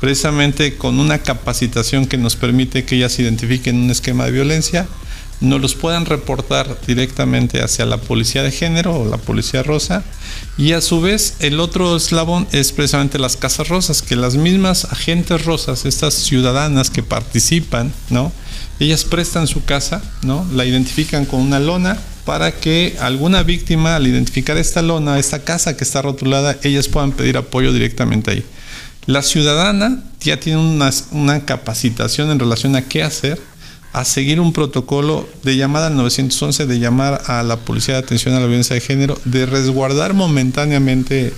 precisamente 0.00 0.76
con 0.76 0.98
una 0.98 1.18
capacitación 1.18 2.06
que 2.06 2.16
nos 2.16 2.36
permite 2.36 2.84
que 2.84 2.96
ellas 2.96 3.18
identifiquen 3.18 3.76
un 3.76 3.90
esquema 3.90 4.24
de 4.24 4.32
violencia, 4.32 4.88
nos 5.40 5.60
los 5.60 5.74
puedan 5.74 6.04
reportar 6.06 6.78
directamente 6.86 7.62
hacia 7.62 7.86
la 7.86 7.96
policía 7.96 8.42
de 8.42 8.50
género 8.50 9.00
o 9.00 9.08
la 9.08 9.16
policía 9.16 9.62
rosa 9.62 10.04
y 10.58 10.72
a 10.72 10.82
su 10.82 11.00
vez 11.00 11.36
el 11.40 11.60
otro 11.60 11.96
eslabón 11.96 12.46
es 12.52 12.72
precisamente 12.72 13.18
las 13.18 13.36
casas 13.36 13.68
rosas 13.68 14.02
que 14.02 14.16
las 14.16 14.36
mismas 14.36 14.84
agentes 14.84 15.44
rosas 15.46 15.86
estas 15.86 16.12
ciudadanas 16.12 16.90
que 16.90 17.02
participan 17.02 17.92
no 18.10 18.32
ellas 18.80 19.04
prestan 19.04 19.46
su 19.46 19.64
casa 19.64 20.02
no 20.22 20.46
la 20.52 20.64
identifican 20.64 21.26
con 21.26 21.40
una 21.40 21.60
lona 21.60 21.98
para 22.24 22.52
que 22.52 22.96
alguna 23.00 23.42
víctima 23.42 23.96
al 23.96 24.06
identificar 24.06 24.56
esta 24.56 24.82
lona 24.82 25.18
esta 25.18 25.44
casa 25.44 25.76
que 25.76 25.84
está 25.84 26.02
rotulada 26.02 26.56
ellas 26.62 26.88
puedan 26.88 27.12
pedir 27.12 27.36
apoyo 27.36 27.72
directamente 27.72 28.30
ahí. 28.32 28.44
La 29.06 29.22
ciudadana 29.22 30.02
ya 30.20 30.38
tiene 30.38 30.58
una, 30.58 30.90
una 31.12 31.44
capacitación 31.44 32.30
en 32.30 32.38
relación 32.38 32.76
a 32.76 32.82
qué 32.82 33.02
hacer 33.02 33.40
a 33.92 34.04
seguir 34.04 34.40
un 34.40 34.52
protocolo 34.52 35.28
de 35.42 35.56
llamada 35.56 35.88
al 35.88 35.96
911, 35.96 36.66
de 36.66 36.78
llamar 36.78 37.22
a 37.26 37.42
la 37.42 37.56
Policía 37.56 37.94
de 37.94 38.00
Atención 38.00 38.34
a 38.34 38.40
la 38.40 38.46
Violencia 38.46 38.74
de 38.74 38.80
Género, 38.80 39.18
de 39.24 39.46
resguardar 39.46 40.14
momentáneamente 40.14 41.32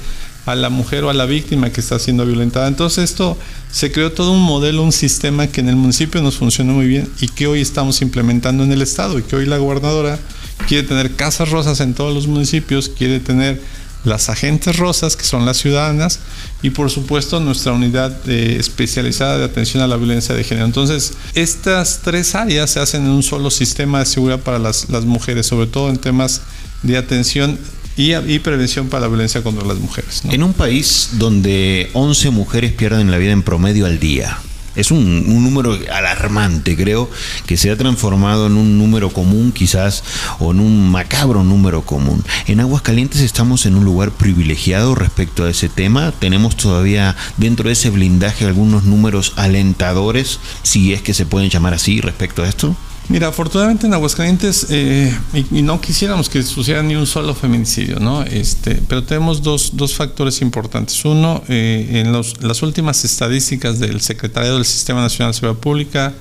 a 0.46 0.54
la 0.54 0.70
mujer 0.70 1.04
o 1.04 1.10
a 1.10 1.14
la 1.14 1.26
víctima 1.26 1.70
que 1.70 1.80
está 1.80 1.98
siendo 1.98 2.26
violentada. 2.26 2.68
Entonces 2.68 3.04
esto 3.04 3.38
se 3.70 3.92
creó 3.92 4.12
todo 4.12 4.32
un 4.32 4.42
modelo, 4.42 4.82
un 4.82 4.92
sistema 4.92 5.46
que 5.46 5.60
en 5.60 5.68
el 5.68 5.76
municipio 5.76 6.20
nos 6.22 6.36
funcionó 6.36 6.72
muy 6.72 6.86
bien 6.86 7.08
y 7.20 7.28
que 7.28 7.46
hoy 7.46 7.60
estamos 7.60 8.02
implementando 8.02 8.64
en 8.64 8.72
el 8.72 8.82
estado 8.82 9.18
y 9.18 9.22
que 9.22 9.36
hoy 9.36 9.46
la 9.46 9.58
gobernadora 9.58 10.18
quiere 10.66 10.86
tener 10.86 11.14
casas 11.14 11.50
rosas 11.50 11.80
en 11.80 11.94
todos 11.94 12.12
los 12.12 12.26
municipios, 12.26 12.88
quiere 12.88 13.20
tener 13.20 13.60
las 14.04 14.28
agentes 14.28 14.78
rosas, 14.78 15.16
que 15.16 15.24
son 15.24 15.46
las 15.46 15.58
ciudadanas, 15.58 16.18
y 16.62 16.70
por 16.70 16.90
supuesto 16.90 17.38
nuestra 17.40 17.72
unidad 17.72 18.12
eh, 18.28 18.56
especializada 18.58 19.38
de 19.38 19.44
atención 19.44 19.82
a 19.82 19.86
la 19.86 19.96
violencia 19.96 20.34
de 20.34 20.42
género. 20.42 20.66
Entonces, 20.66 21.12
estas 21.34 22.00
tres 22.02 22.34
áreas 22.34 22.70
se 22.70 22.80
hacen 22.80 23.04
en 23.04 23.10
un 23.10 23.22
solo 23.22 23.50
sistema 23.50 24.00
de 24.00 24.06
seguridad 24.06 24.40
para 24.40 24.58
las, 24.58 24.88
las 24.90 25.04
mujeres, 25.04 25.46
sobre 25.46 25.68
todo 25.68 25.88
en 25.88 25.98
temas 25.98 26.40
de 26.82 26.96
atención 26.96 27.58
y, 27.96 28.14
y 28.14 28.38
prevención 28.38 28.88
para 28.88 29.02
la 29.02 29.08
violencia 29.08 29.42
contra 29.42 29.66
las 29.66 29.78
mujeres. 29.78 30.24
¿no? 30.24 30.32
En 30.32 30.42
un 30.42 30.52
país 30.52 31.10
donde 31.12 31.90
11 31.92 32.30
mujeres 32.30 32.72
pierden 32.72 33.10
la 33.10 33.18
vida 33.18 33.32
en 33.32 33.42
promedio 33.42 33.86
al 33.86 33.98
día. 33.98 34.38
Es 34.74 34.90
un, 34.90 35.24
un, 35.28 35.44
número 35.44 35.78
alarmante, 35.92 36.76
creo, 36.76 37.10
que 37.44 37.58
se 37.58 37.70
ha 37.70 37.76
transformado 37.76 38.46
en 38.46 38.54
un 38.54 38.78
número 38.78 39.10
común 39.10 39.52
quizás 39.52 40.02
o 40.38 40.52
en 40.52 40.60
un 40.60 40.90
macabro 40.90 41.44
número 41.44 41.82
común. 41.82 42.24
En 42.46 42.58
Aguascalientes 42.60 43.20
estamos 43.20 43.66
en 43.66 43.74
un 43.74 43.84
lugar 43.84 44.12
privilegiado 44.12 44.94
respecto 44.94 45.44
a 45.44 45.50
ese 45.50 45.68
tema. 45.68 46.10
Tenemos 46.18 46.56
todavía 46.56 47.16
dentro 47.36 47.66
de 47.66 47.74
ese 47.74 47.90
blindaje 47.90 48.46
algunos 48.46 48.84
números 48.84 49.34
alentadores, 49.36 50.40
si 50.62 50.94
es 50.94 51.02
que 51.02 51.12
se 51.12 51.26
pueden 51.26 51.50
llamar 51.50 51.74
así, 51.74 52.00
respecto 52.00 52.42
a 52.42 52.48
esto. 52.48 52.74
Mira, 53.08 53.28
afortunadamente 53.28 53.86
en 53.86 53.94
Aguascalientes, 53.94 54.66
eh, 54.70 55.16
y, 55.50 55.62
no 55.62 55.80
quisiéramos 55.80 56.28
que 56.28 56.42
sucediera 56.42 56.82
ni 56.82 56.94
un 56.94 57.06
solo 57.06 57.34
feminicidio, 57.34 57.98
¿no? 57.98 58.22
Este, 58.22 58.80
pero 58.88 59.02
tenemos 59.02 59.42
dos, 59.42 59.72
dos 59.74 59.94
factores 59.94 60.40
importantes. 60.40 61.04
Uno, 61.04 61.42
eh, 61.48 62.02
en 62.04 62.12
las 62.12 62.62
últimas 62.62 63.04
estadísticas 63.04 63.78
del 63.80 64.00
Secretariado 64.00 64.56
del 64.56 64.64
Sistema 64.64 65.00
Nacional 65.00 65.32
de 65.32 65.38
Seguridad 65.38 65.60
Pública 65.60 66.14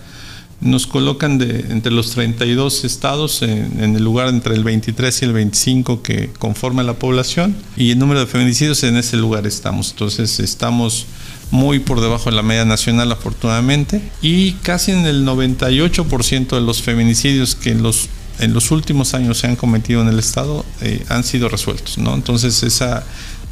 nos 0.59 0.85
colocan 0.85 1.39
de, 1.39 1.65
entre 1.69 1.91
los 1.91 2.11
32 2.11 2.83
estados 2.83 3.41
en, 3.41 3.81
en, 3.81 3.95
el 3.95 4.03
lugar 4.03 4.27
entre 4.27 4.55
el 4.55 4.63
23 4.63 5.21
y 5.21 5.25
el 5.25 5.33
25 5.33 6.03
que 6.03 6.29
conforma 6.37 6.83
la 6.83 6.93
población 6.93 7.55
y 7.75 7.91
el 7.91 7.99
número 7.99 8.19
de 8.19 8.27
feminicidios 8.27 8.83
en 8.83 8.95
ese 8.95 9.17
lugar 9.17 9.47
estamos. 9.47 9.91
Entonces 9.91 10.39
estamos 10.39 11.07
muy 11.51 11.79
por 11.79 12.01
debajo 12.01 12.29
de 12.29 12.35
la 12.35 12.43
media 12.43 12.65
nacional 12.65 13.11
afortunadamente 13.11 14.01
y 14.21 14.53
casi 14.53 14.91
en 14.91 15.05
el 15.05 15.25
98% 15.25 16.47
de 16.49 16.61
los 16.61 16.81
feminicidios 16.81 17.55
que 17.55 17.75
los 17.75 18.09
en 18.39 18.53
los 18.53 18.71
últimos 18.71 19.13
años 19.13 19.37
se 19.37 19.47
han 19.47 19.55
cometido 19.55 20.01
en 20.01 20.07
el 20.07 20.17
estado 20.17 20.65
eh, 20.81 21.05
han 21.09 21.23
sido 21.23 21.47
resueltos, 21.47 21.97
¿no? 21.97 22.15
Entonces 22.15 22.63
esa 22.63 23.03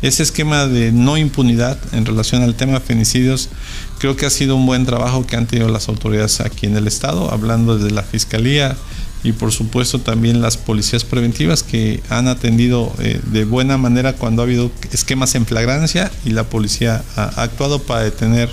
ese 0.01 0.23
esquema 0.23 0.65
de 0.65 0.93
no 0.93 1.17
impunidad 1.17 1.77
en 1.93 2.05
relación 2.05 2.41
al 2.41 2.55
tema 2.55 2.73
de 2.73 2.79
feminicidios 2.79 3.49
creo 3.99 4.15
que 4.15 4.25
ha 4.25 4.29
sido 4.29 4.55
un 4.55 4.65
buen 4.65 4.85
trabajo 4.85 5.27
que 5.27 5.35
han 5.35 5.45
tenido 5.45 5.67
las 5.67 5.89
autoridades 5.89 6.39
aquí 6.39 6.67
en 6.67 6.77
el 6.77 6.87
estado, 6.87 7.31
hablando 7.31 7.77
desde 7.77 7.93
la 7.93 8.03
fiscalía 8.03 8.77
y 9.23 9.33
por 9.33 9.51
supuesto 9.51 9.99
también 9.99 10.41
las 10.41 10.57
policías 10.57 11.03
preventivas 11.03 11.63
que 11.63 12.01
han 12.09 12.27
atendido 12.27 12.93
eh, 12.99 13.19
de 13.31 13.45
buena 13.45 13.77
manera 13.77 14.13
cuando 14.13 14.41
ha 14.41 14.45
habido 14.45 14.71
esquemas 14.91 15.35
en 15.35 15.45
flagrancia 15.45 16.11
y 16.25 16.31
la 16.31 16.45
policía 16.45 17.03
ha, 17.15 17.41
actuado 17.41 17.79
para 17.79 18.03
detener 18.03 18.49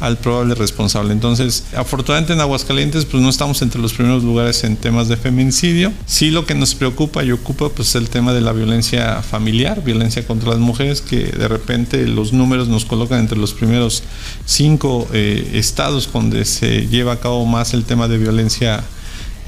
al 0.00 0.16
probable 0.18 0.54
responsable. 0.54 1.12
Entonces, 1.12 1.64
afortunadamente 1.76 2.32
en 2.32 2.40
Aguascalientes 2.40 3.04
pues 3.04 3.22
no 3.22 3.28
estamos 3.28 3.60
entre 3.62 3.80
los 3.80 3.92
primeros 3.92 4.24
lugares 4.24 4.64
en 4.64 4.76
temas 4.76 5.08
de 5.08 5.16
feminicidio. 5.16 5.92
Sí 6.06 6.30
lo 6.30 6.46
que 6.46 6.54
nos 6.54 6.74
preocupa 6.74 7.22
y 7.24 7.32
ocupa 7.32 7.68
pues 7.68 7.94
el 7.94 8.08
tema 8.08 8.32
de 8.32 8.40
la 8.40 8.52
violencia 8.52 9.22
familiar, 9.22 9.82
violencia 9.84 10.26
contra 10.26 10.50
las 10.50 10.58
mujeres 10.58 11.00
que 11.00 11.24
de 11.26 11.48
repente 11.48 12.06
los 12.06 12.32
números 12.32 12.68
nos 12.68 12.84
colocan 12.84 13.20
entre 13.20 13.38
los 13.38 13.52
primeros 13.52 14.02
cinco 14.46 15.06
eh, 15.12 15.50
estados 15.54 16.08
donde 16.12 16.44
se 16.44 16.88
lleva 16.88 17.12
a 17.12 17.20
cabo 17.20 17.46
más 17.46 17.74
el 17.74 17.84
tema 17.84 18.08
de 18.08 18.18
violencia 18.18 18.82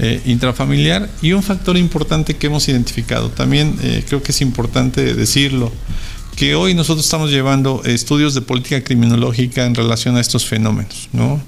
eh, 0.02 0.22
intrafamiliar 0.24 1.10
y 1.20 1.32
un 1.32 1.42
factor 1.42 1.76
importante 1.76 2.34
que 2.34 2.46
hemos 2.46 2.66
identificado. 2.68 3.28
También 3.28 3.76
eh, 3.82 4.02
creo 4.08 4.22
que 4.22 4.32
es 4.32 4.40
importante 4.40 5.14
decirlo, 5.14 5.70
que 6.36 6.54
hoy 6.54 6.72
nosotros 6.72 7.04
estamos 7.04 7.30
llevando 7.30 7.82
estudios 7.84 8.32
de 8.32 8.40
política 8.40 8.82
criminológica 8.82 9.66
en 9.66 9.74
relación 9.74 10.16
a 10.16 10.20
estos 10.20 10.46
fenómenos, 10.46 11.10
¿no? 11.12 11.38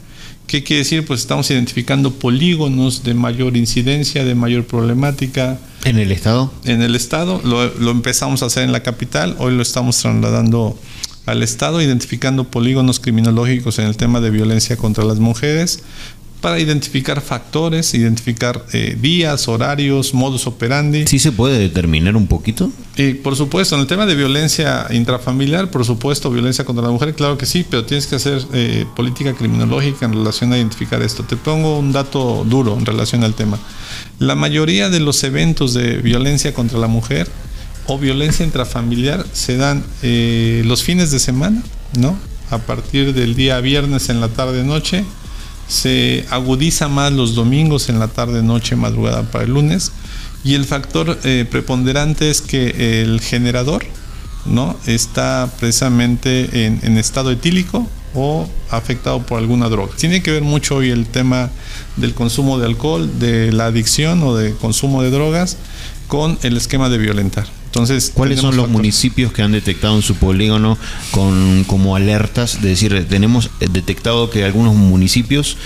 ¿Qué 0.47 0.63
quiere 0.63 0.81
decir? 0.81 1.07
Pues 1.07 1.21
estamos 1.21 1.51
identificando 1.51 2.13
polígonos 2.13 3.05
de 3.05 3.15
mayor 3.15 3.57
incidencia, 3.57 4.23
de 4.23 4.35
mayor 4.35 4.67
problemática. 4.67 5.59
¿En 5.85 5.99
el 5.99 6.13
Estado? 6.13 6.53
En 6.65 6.83
el 6.83 6.95
Estado. 6.95 7.41
Lo, 7.45 7.73
lo 7.79 7.91
empezamos 7.91 8.43
a 8.43 8.47
hacer 8.47 8.65
en 8.65 8.73
la 8.73 8.83
capital, 8.83 9.35
hoy 9.39 9.55
lo 9.55 9.63
estamos 9.63 9.97
trasladando 9.97 10.79
al 11.25 11.43
Estado, 11.43 11.81
identificando 11.81 12.45
polígonos 12.45 13.01
criminológicos 13.01 13.79
en 13.79 13.87
el 13.87 13.97
tema 13.97 14.21
de 14.21 14.31
violencia 14.31 14.77
contra 14.77 15.05
las 15.05 15.21
mujeres, 15.21 15.83
para 16.43 16.59
identificar 16.59 17.21
factores, 17.21 17.95
identificar 17.95 18.67
eh, 18.73 18.99
días, 19.01 19.47
horarios, 19.47 20.13
modus 20.13 20.49
operandi. 20.49 21.07
¿Sí 21.07 21.21
se 21.21 21.31
puede 21.31 21.57
determinar 21.57 22.17
un 22.17 22.27
poquito? 22.27 22.71
Y 22.97 23.15
por 23.15 23.37
supuesto, 23.37 23.77
en 23.77 23.83
el 23.83 23.87
tema 23.87 24.07
de 24.07 24.17
violencia 24.17 24.89
intrafamiliar, 24.91 25.71
por 25.71 25.85
supuesto, 25.85 26.33
violencia 26.33 26.65
contra 26.65 26.85
la 26.85 26.91
mujer, 26.91 27.15
claro 27.15 27.39
que 27.39 27.47
sí, 27.47 27.65
pero 27.71 27.85
tienes 27.85 28.09
que 28.09 28.17
hacer 28.17 28.43
eh, 28.53 28.85
política 28.97 29.35
criminológica 29.35 30.05
en 30.05 30.15
relación 30.15 30.53
a 30.53 30.57
identificar 30.59 31.01
esto. 31.01 31.23
Te 31.23 31.37
pongo 31.37 31.79
un 31.79 31.93
dato 31.93 32.45
duro 32.45 32.77
en 32.77 32.87
relación 32.87 33.23
al 33.23 33.35
tema. 33.35 33.61
La 34.19 34.35
mayoría 34.35 34.91
de 34.91 34.99
los 34.99 35.23
eventos 35.23 35.75
de 35.75 35.99
violencia 35.99 36.53
contra 36.53 36.77
la 36.81 36.89
mujer 36.89 37.29
o 37.87 37.99
violencia 37.99 38.45
intrafamiliar 38.45 39.25
se 39.33 39.57
dan 39.57 39.85
eh, 40.03 40.63
los 40.67 40.83
fines 40.83 41.13
de 41.13 41.21
semana, 41.21 41.63
¿no? 41.97 42.19
A 42.51 42.59
partir 42.59 43.15
del 43.15 43.37
día 43.37 43.61
viernes 43.61 44.09
en 44.09 44.21
la 44.21 44.27
tarde-noche 44.27 45.05
se 45.73 46.27
agudiza 46.31 46.89
más 46.89 47.13
los 47.13 47.35
domingos 47.35 47.89
en 47.89 47.99
la 47.99 48.09
tarde, 48.09 48.43
noche, 48.43 48.77
madrugada 48.77 49.23
para 49.23 49.45
el 49.45 49.53
lunes. 49.53 49.91
Y 50.45 50.55
el 50.55 50.67
factor 50.67 51.19
eh, 51.25 51.47
preponderante 51.51 52.31
es 52.31 52.43
que 52.43 53.03
el 53.03 53.21
generador 53.21 53.85
¿no? 54.45 54.77
está 54.87 55.49
precisamente 55.59 56.67
en, 56.67 56.81
en, 56.83 56.99
estado 56.99 57.31
etílico 57.31 57.89
o 58.15 58.49
afectado 58.71 59.25
por 59.25 59.39
alguna 59.39 59.69
droga. 59.69 59.95
Tiene 59.97 60.23
que 60.23 60.33
ver 60.33 60.43
mucho 60.43 60.77
hoy 60.77 60.91
el 60.91 61.07
tema 61.07 61.51
del 61.97 62.13
consumo 62.13 62.59
de 62.59 62.67
alcohol, 62.67 63.19
de 63.19 63.53
la 63.53 63.67
adicción 63.67 64.23
o 64.25 64.37
de 64.37 64.53
consumo 64.55 65.03
de 65.03 65.11
drogas 65.11 65.57
con 66.07 66.39
el 66.43 66.57
esquema 66.57 66.91
de 66.91 66.99
violentar. 66.99 67.47
Entonces, 67.73 68.13
¿cuáles 68.13 68.39
son 68.39 68.55
los 68.55 68.69
municipios 68.69 69.33
que 69.33 69.41
han 69.41 69.53
detectado 69.53 69.97
en 69.97 70.03
su 70.03 70.17
polígono 70.17 70.77
con 71.11 71.65
como 71.65 71.97
alertas? 71.97 72.61
De 72.61 72.69
decir, 72.69 73.07
tenemos 73.09 73.49
detectado 73.61 74.29
que 74.29 74.45
algunos 74.45 74.75
municipios 74.75 75.57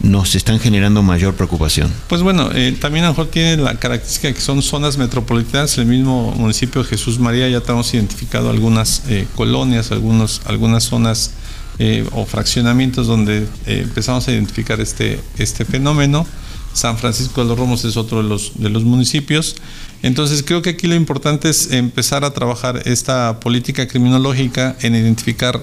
nos 0.00 0.34
están 0.34 0.58
generando 0.58 1.04
mayor 1.04 1.34
preocupación. 1.34 1.88
Pues 2.08 2.20
bueno, 2.22 2.50
eh, 2.52 2.76
también 2.80 3.04
a 3.04 3.08
lo 3.08 3.12
mejor 3.12 3.28
tiene 3.28 3.58
la 3.58 3.76
característica 3.76 4.32
que 4.32 4.40
son 4.40 4.60
zonas 4.60 4.98
metropolitanas. 4.98 5.78
El 5.78 5.86
mismo 5.86 6.34
municipio 6.36 6.82
de 6.82 6.88
Jesús 6.88 7.20
María 7.20 7.48
ya 7.48 7.60
tenemos 7.60 7.94
identificado 7.94 8.50
algunas 8.50 9.04
eh, 9.08 9.28
colonias, 9.36 9.92
algunos, 9.92 10.42
algunas 10.46 10.82
zonas 10.82 11.30
eh, 11.78 12.04
o 12.10 12.26
fraccionamientos 12.26 13.06
donde 13.06 13.46
empezamos 13.66 14.26
a 14.26 14.32
identificar 14.32 14.80
este, 14.80 15.20
este 15.38 15.64
fenómeno. 15.64 16.26
San 16.72 16.98
Francisco 16.98 17.42
de 17.42 17.48
los 17.48 17.58
Romos 17.58 17.84
es 17.84 17.96
otro 17.96 18.20
de 18.20 18.28
los, 18.28 18.52
de 18.56 18.68
los 18.68 18.82
municipios. 18.82 19.54
Entonces 20.02 20.42
creo 20.42 20.62
que 20.62 20.70
aquí 20.70 20.86
lo 20.86 20.94
importante 20.94 21.48
es 21.48 21.70
empezar 21.72 22.24
a 22.24 22.32
trabajar 22.32 22.82
esta 22.86 23.38
política 23.40 23.86
criminológica 23.86 24.76
en 24.80 24.94
identificar 24.96 25.60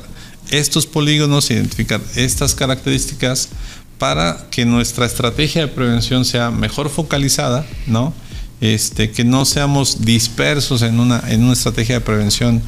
estos 0.50 0.88
polígonos, 0.88 1.52
identificar 1.52 2.02
estas 2.16 2.56
características 2.56 3.50
para 3.98 4.48
que 4.50 4.66
nuestra 4.66 5.06
estrategia 5.06 5.62
de 5.62 5.68
prevención 5.68 6.24
sea 6.24 6.52
mejor 6.52 6.90
focalizada, 6.90 7.66
¿no? 7.86 8.14
Este, 8.62 9.12
que 9.12 9.24
no 9.24 9.46
seamos 9.46 10.06
dispersos 10.06 10.82
en 10.82 11.00
una, 11.00 11.24
en 11.28 11.44
una 11.44 11.54
estrategia 11.54 11.96
de 11.96 12.02
prevención, 12.02 12.62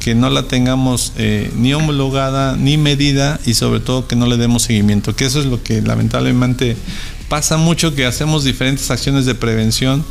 que 0.00 0.14
no 0.14 0.30
la 0.30 0.44
tengamos 0.44 1.12
eh, 1.16 1.50
ni 1.56 1.74
homologada 1.74 2.56
ni 2.56 2.76
medida 2.76 3.40
y 3.44 3.54
sobre 3.54 3.80
todo 3.80 4.06
que 4.06 4.16
no 4.16 4.26
le 4.26 4.36
demos 4.36 4.62
seguimiento, 4.62 5.16
que 5.16 5.26
eso 5.26 5.40
es 5.40 5.46
lo 5.46 5.62
que 5.62 5.82
lamentablemente 5.82 6.76
pasa 7.28 7.56
mucho, 7.56 7.94
que 7.94 8.06
hacemos 8.06 8.44
diferentes 8.44 8.90
acciones 8.90 9.26
de 9.26 9.34
prevención, 9.34 10.04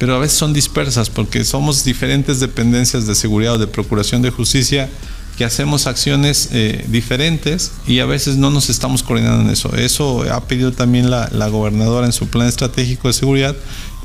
pero 0.00 0.14
a 0.14 0.18
veces 0.18 0.38
son 0.38 0.54
dispersas 0.54 1.10
porque 1.10 1.44
somos 1.44 1.84
diferentes 1.84 2.40
dependencias 2.40 3.06
de 3.06 3.14
seguridad 3.14 3.56
o 3.56 3.58
de 3.58 3.66
procuración 3.66 4.22
de 4.22 4.30
justicia 4.30 4.88
que 5.36 5.44
hacemos 5.44 5.86
acciones 5.86 6.48
eh, 6.52 6.86
diferentes 6.88 7.72
y 7.86 7.98
a 7.98 8.06
veces 8.06 8.36
no 8.36 8.48
nos 8.48 8.70
estamos 8.70 9.02
coordinando 9.02 9.42
en 9.42 9.50
eso. 9.50 9.76
Eso 9.76 10.24
ha 10.32 10.40
pedido 10.48 10.72
también 10.72 11.10
la, 11.10 11.28
gobernadora 11.48 12.06
en 12.06 12.14
su 12.14 12.28
plan 12.28 12.48
estratégico 12.48 13.08
de 13.08 13.14
seguridad 13.14 13.54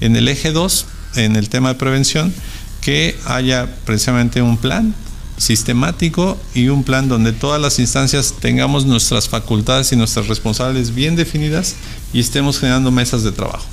en 0.02 0.18
el 0.18 0.28
eje 0.28 0.52
2, 0.52 0.86
en 1.16 1.38
el 1.38 1.48
tema 1.48 1.70
de 1.70 1.76
prevención, 1.76 2.34
que 2.82 3.18
haya 3.26 3.74
precisamente 3.86 4.42
un 4.42 4.58
plan 4.58 4.94
sistemático 5.38 6.38
y 6.54 6.68
un 6.68 6.84
plan 6.84 7.08
donde 7.08 7.32
todas 7.32 7.62
las 7.62 7.80
instancias 7.80 8.34
tengamos 8.42 8.86
nuestras 8.86 9.30
facultades 9.30 9.94
y 9.94 9.96
nuestras 9.96 10.28
responsables 10.28 10.94
bien 10.94 11.16
definidas 11.16 11.76
y 12.12 12.20
estemos 12.20 12.60
generando 12.60 12.92
mesas 12.92 13.24
de 13.24 13.32
trabajo. 13.32 13.66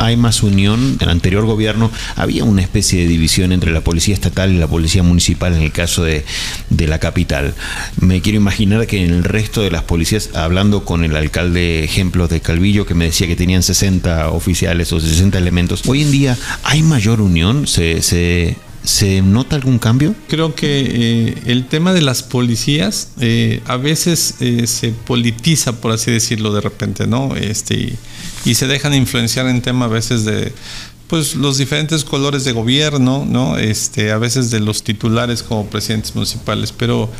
Hay 0.00 0.16
más 0.16 0.42
unión. 0.42 0.96
En 0.98 1.02
el 1.02 1.10
anterior 1.10 1.44
gobierno 1.44 1.90
había 2.16 2.44
una 2.44 2.62
especie 2.62 3.00
de 3.00 3.06
división 3.06 3.52
entre 3.52 3.72
la 3.72 3.82
policía 3.82 4.14
estatal 4.14 4.52
y 4.52 4.58
la 4.58 4.66
policía 4.66 5.02
municipal 5.02 5.54
en 5.54 5.62
el 5.62 5.72
caso 5.72 6.02
de, 6.02 6.24
la 6.70 6.98
capital. 6.98 7.54
Me 8.00 8.20
quiero 8.20 8.36
imaginar 8.38 8.86
que 8.86 9.04
en 9.04 9.10
el 9.10 9.24
resto 9.24 9.62
de 9.62 9.70
las 9.70 9.82
policías, 9.82 10.30
hablando 10.34 10.84
con 10.84 11.04
el 11.04 11.14
alcalde 11.14 11.84
ejemplos 11.84 12.30
de 12.30 12.40
Calvillo, 12.40 12.86
que 12.86 12.94
me 12.94 13.04
decía 13.04 13.26
que 13.26 13.36
tenían 13.36 13.62
60 13.62 14.30
oficiales 14.30 14.92
o 14.92 15.00
60 15.00 15.38
elementos, 15.38 15.82
hoy 15.86 16.02
en 16.02 16.10
día 16.10 16.38
hay 16.64 16.82
mayor 16.82 17.20
unión, 17.20 17.66
se, 17.66 18.02
se 18.02 18.56
¿Se 18.82 19.20
nota 19.20 19.56
algún 19.56 19.78
cambio? 19.78 20.14
Creo 20.28 20.54
que 20.54 20.80
eh, 20.80 21.42
el 21.46 21.66
tema 21.66 21.92
de 21.92 22.00
las 22.00 22.22
policías 22.22 23.08
eh, 23.20 23.60
a 23.66 23.76
veces 23.76 24.36
eh, 24.40 24.66
se 24.66 24.90
politiza, 24.90 25.80
por 25.80 25.92
así 25.92 26.10
decirlo, 26.10 26.52
de 26.52 26.62
repente, 26.62 27.06
¿no? 27.06 27.36
Este, 27.36 27.98
y, 28.44 28.54
se 28.54 28.66
dejan 28.66 28.94
influenciar 28.94 29.46
en 29.48 29.60
tema 29.60 29.84
a 29.84 29.88
veces 29.88 30.24
de 30.24 30.52
pues 31.10 31.34
los 31.34 31.58
diferentes 31.58 32.04
colores 32.04 32.44
de 32.44 32.52
gobierno, 32.52 33.26
¿no? 33.28 33.58
Este, 33.58 34.12
a 34.12 34.18
veces 34.18 34.50
de 34.52 34.60
los 34.60 34.84
titulares 34.84 35.42
como 35.42 35.66
presidentes 35.66 36.14
municipales, 36.14 36.72
pero 36.72 37.10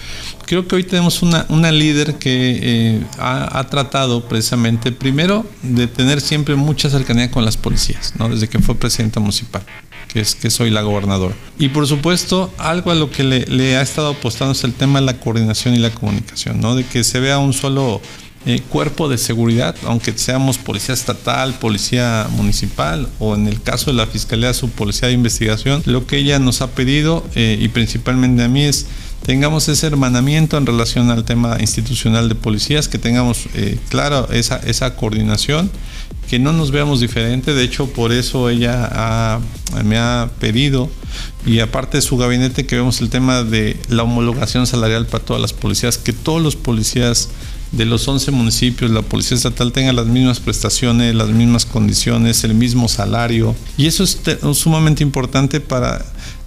creo 0.46 0.68
que 0.68 0.76
hoy 0.76 0.84
tenemos 0.84 1.22
una, 1.22 1.44
una 1.48 1.72
líder 1.72 2.14
que 2.14 3.00
ha, 3.18 3.58
ha, 3.58 3.66
tratado 3.66 4.28
precisamente, 4.28 4.92
primero, 4.92 5.44
de 5.62 5.88
tener 5.88 6.20
siempre 6.20 6.54
mucha 6.54 6.88
cercanía 6.88 7.32
con 7.32 7.44
las 7.44 7.56
policías, 7.56 8.14
¿no? 8.16 8.28
Desde 8.28 8.48
que 8.48 8.60
fue 8.60 8.76
presidenta 8.76 9.18
municipal 9.18 9.62
que 10.12 10.20
es 10.20 10.34
que 10.34 10.50
soy 10.50 10.70
la 10.70 10.82
gobernadora. 10.82 11.36
Y 11.58 11.68
por 11.68 11.86
supuesto, 11.86 12.52
algo 12.58 12.90
a 12.90 12.96
lo 12.96 13.10
que 13.10 13.22
le, 13.22 13.76
ha 13.76 13.82
estado 13.82 14.08
apostando 14.08 14.52
es 14.52 14.64
el 14.64 14.74
tema 14.74 14.98
de 14.98 15.06
la 15.06 15.20
coordinación 15.20 15.74
y 15.74 15.78
la 15.78 15.90
comunicación, 15.90 16.60
¿no? 16.60 16.74
De 16.74 16.84
que 16.84 17.04
se 17.04 17.20
vea 17.20 17.38
un 17.38 17.52
solo 17.52 18.00
eh, 18.46 18.62
cuerpo 18.70 19.10
de 19.10 19.18
seguridad, 19.18 19.76
aunque 19.84 20.16
seamos 20.16 20.56
policía 20.56 20.94
estatal, 20.94 21.52
policía 21.58 22.26
municipal 22.30 23.06
o 23.18 23.34
en 23.34 23.46
el 23.46 23.60
caso 23.60 23.90
de 23.90 23.98
la 23.98 24.06
fiscalía 24.06 24.54
su 24.54 24.70
policía 24.70 25.08
de 25.08 25.14
investigación, 25.14 25.82
lo 25.84 26.06
que 26.06 26.16
ella 26.16 26.38
nos 26.38 26.62
ha 26.62 26.68
pedido 26.68 27.22
eh, 27.34 27.58
y 27.60 27.68
principalmente 27.68 28.42
a 28.42 28.48
mí 28.48 28.64
es 28.64 28.86
tengamos 29.26 29.68
ese 29.68 29.86
hermanamiento 29.86 30.56
en 30.56 30.64
relación 30.64 31.10
al 31.10 31.26
tema 31.26 31.58
institucional 31.60 32.30
de 32.30 32.34
policías, 32.34 32.88
que 32.88 32.96
tengamos 32.96 33.44
eh, 33.54 33.78
claro 33.90 34.26
esa, 34.32 34.56
esa 34.56 34.96
coordinación 34.96 35.70
que 36.30 36.38
no 36.38 36.54
nos 36.54 36.70
veamos 36.70 37.00
diferente. 37.00 37.52
De 37.52 37.62
hecho, 37.62 37.88
por 37.92 38.10
eso 38.10 38.48
ella 38.48 39.40
me 39.84 39.98
ha 39.98 40.30
pedido, 40.38 40.88
y 41.44 41.58
aparte 41.58 41.98
de 41.98 42.02
su 42.02 42.16
gabinete, 42.16 42.64
que 42.66 42.76
vemos 42.76 43.00
el 43.00 43.10
tema 43.10 43.42
de 43.42 43.76
la 43.88 44.04
homologación 44.04 44.66
salarial 44.66 45.06
para 45.06 45.24
todas 45.24 45.42
las 45.42 45.52
policías, 45.52 45.98
que 45.98 46.12
todos 46.12 46.40
los 46.40 46.56
policías 46.56 47.28
de 47.72 47.84
los 47.84 48.06
11 48.08 48.32
municipios, 48.32 48.90
la 48.90 49.02
policía 49.02 49.36
estatal 49.36 49.72
tenga 49.72 49.92
las 49.92 50.06
mismas 50.06 50.40
prestaciones, 50.40 51.14
las 51.14 51.28
mismas 51.28 51.64
condiciones, 51.64 52.42
el 52.44 52.54
mismo 52.54 52.88
salario. 52.88 53.54
Y 53.76 53.86
eso 53.86 54.02
es 54.02 54.20
sumamente 54.54 55.02
importante 55.02 55.60
para 55.60 56.04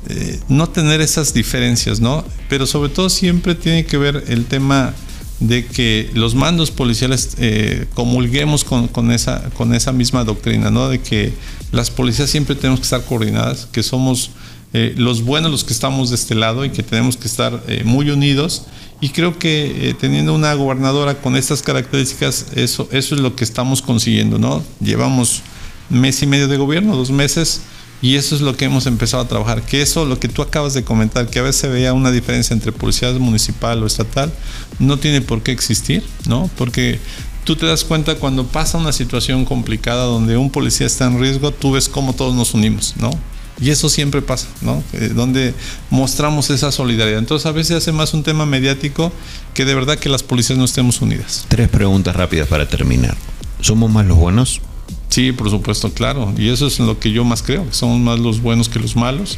eh, 0.09 0.39
no 0.49 0.67
tener 0.67 0.99
esas 0.99 1.33
diferencias, 1.33 2.01
¿no? 2.01 2.25
Pero 2.49 2.65
sobre 2.67 2.89
todo 2.89 3.09
siempre 3.09 3.55
tiene 3.55 3.85
que 3.85 3.97
ver 3.97 4.25
el 4.27 4.45
tema 4.45 4.93
de 5.39 5.65
que 5.65 6.09
los 6.13 6.35
mandos 6.35 6.71
policiales 6.71 7.35
eh, 7.37 7.85
comulguemos 7.93 8.63
con, 8.63 9.11
esa, 9.11 9.49
con 9.51 9.73
esa 9.73 9.91
misma 9.91 10.23
doctrina, 10.25 10.71
¿no? 10.71 10.89
De 10.89 10.99
que 10.99 11.33
las 11.71 11.89
policías 11.89 12.29
siempre 12.29 12.55
tenemos 12.55 12.81
que 12.81 12.83
estar 12.83 13.03
coordinadas, 13.05 13.67
que 13.71 13.81
somos 13.81 14.31
eh, 14.73 14.93
los 14.97 15.23
buenos 15.23 15.51
los 15.51 15.63
que 15.63 15.73
estamos 15.73 16.09
de 16.09 16.15
este 16.15 16.35
lado 16.35 16.65
y 16.65 16.71
que 16.71 16.83
tenemos 16.83 17.17
que 17.17 17.27
estar 17.27 17.63
eh, 17.67 17.83
muy 17.85 18.09
unidos. 18.09 18.63
Y 19.01 19.09
creo 19.09 19.37
que 19.37 19.95
teniendo 19.99 20.33
una 20.33 20.53
gobernadora 20.53 21.15
con 21.15 21.35
estas 21.35 21.61
características, 21.61 22.47
eso, 22.55 22.87
eso 22.91 23.15
es 23.15 23.21
lo 23.21 23.35
que 23.35 23.43
estamos 23.43 23.81
consiguiendo, 23.81 24.39
¿no? 24.39 24.63
Llevamos 24.79 25.41
mes 25.89 26.21
y 26.23 26.27
medio 26.27 26.47
de 26.47 26.55
gobierno, 26.55 26.95
dos 26.95 27.11
meses, 27.11 27.61
y 28.03 28.17
eso 28.17 28.35
es 28.35 28.41
lo 28.41 28.57
que 28.57 28.65
hemos 28.65 28.85
empezado 28.85 29.23
a 29.23 29.27
trabajar, 29.29 29.61
que 29.61 29.81
eso, 29.81 30.05
lo 30.05 30.19
que 30.19 30.27
tú 30.27 30.41
acabas 30.41 30.73
de 30.73 30.83
comentar, 30.83 31.29
que 31.29 31.39
a 31.39 31.41
veces 31.41 31.71
veía 31.71 31.93
una 31.93 32.11
diferencia 32.11 32.53
entre 32.53 32.73
policía 32.73 33.09
municipal 33.13 33.81
o 33.81 33.87
estatal, 33.87 34.29
no 34.77 34.99
tiene 34.99 35.21
por 35.21 35.41
qué 35.41 35.53
existir, 35.53 36.03
¿no? 36.27 36.49
Porque 36.57 36.99
tú 37.45 37.55
te 37.55 37.65
das 37.65 37.85
cuenta 37.85 38.15
cuando 38.15 38.45
pasa 38.45 38.77
una 38.77 38.91
situación 38.91 39.45
complicada 39.45 40.03
donde 40.03 40.35
un 40.35 40.49
policía 40.49 40.85
está 40.85 41.05
en 41.05 41.17
riesgo, 41.17 41.51
tú 41.51 41.71
ves 41.71 41.87
cómo 41.87 42.13
todos 42.13 42.35
nos 42.35 42.53
unimos, 42.53 42.93
¿no? 42.97 43.11
Y 43.61 43.69
eso 43.69 43.87
siempre 43.89 44.21
pasa, 44.21 44.47
¿no? 44.61 44.83
Eh, 44.93 45.11
donde 45.13 45.53
mostramos 45.89 46.49
esa 46.49 46.71
solidaridad. 46.71 47.19
Entonces 47.19 47.45
a 47.45 47.51
veces 47.51 47.77
hace 47.77 47.91
más 47.91 48.13
un 48.13 48.23
tema 48.23 48.45
mediático 48.45 49.11
que 49.53 49.65
de 49.65 49.75
verdad 49.75 49.97
que 49.97 50.09
las 50.09 50.23
policías 50.23 50.57
no 50.57 50.65
estemos 50.65 51.01
unidas. 51.01 51.45
Tres 51.47 51.69
preguntas 51.69 52.15
rápidas 52.15 52.47
para 52.47 52.67
terminar. 52.67 53.15
¿Somos 53.61 53.91
más 53.91 54.05
los 54.05 54.17
buenos? 54.17 54.61
Sí, 55.09 55.31
por 55.31 55.49
supuesto, 55.49 55.93
claro. 55.93 56.33
Y 56.37 56.49
eso 56.49 56.67
es 56.67 56.79
lo 56.79 56.99
que 56.99 57.11
yo 57.11 57.23
más 57.23 57.43
creo, 57.43 57.67
que 57.67 57.73
somos 57.73 57.99
más 57.99 58.19
los 58.19 58.41
buenos 58.41 58.67
que 58.67 58.79
los 58.79 58.95
malos. 58.95 59.37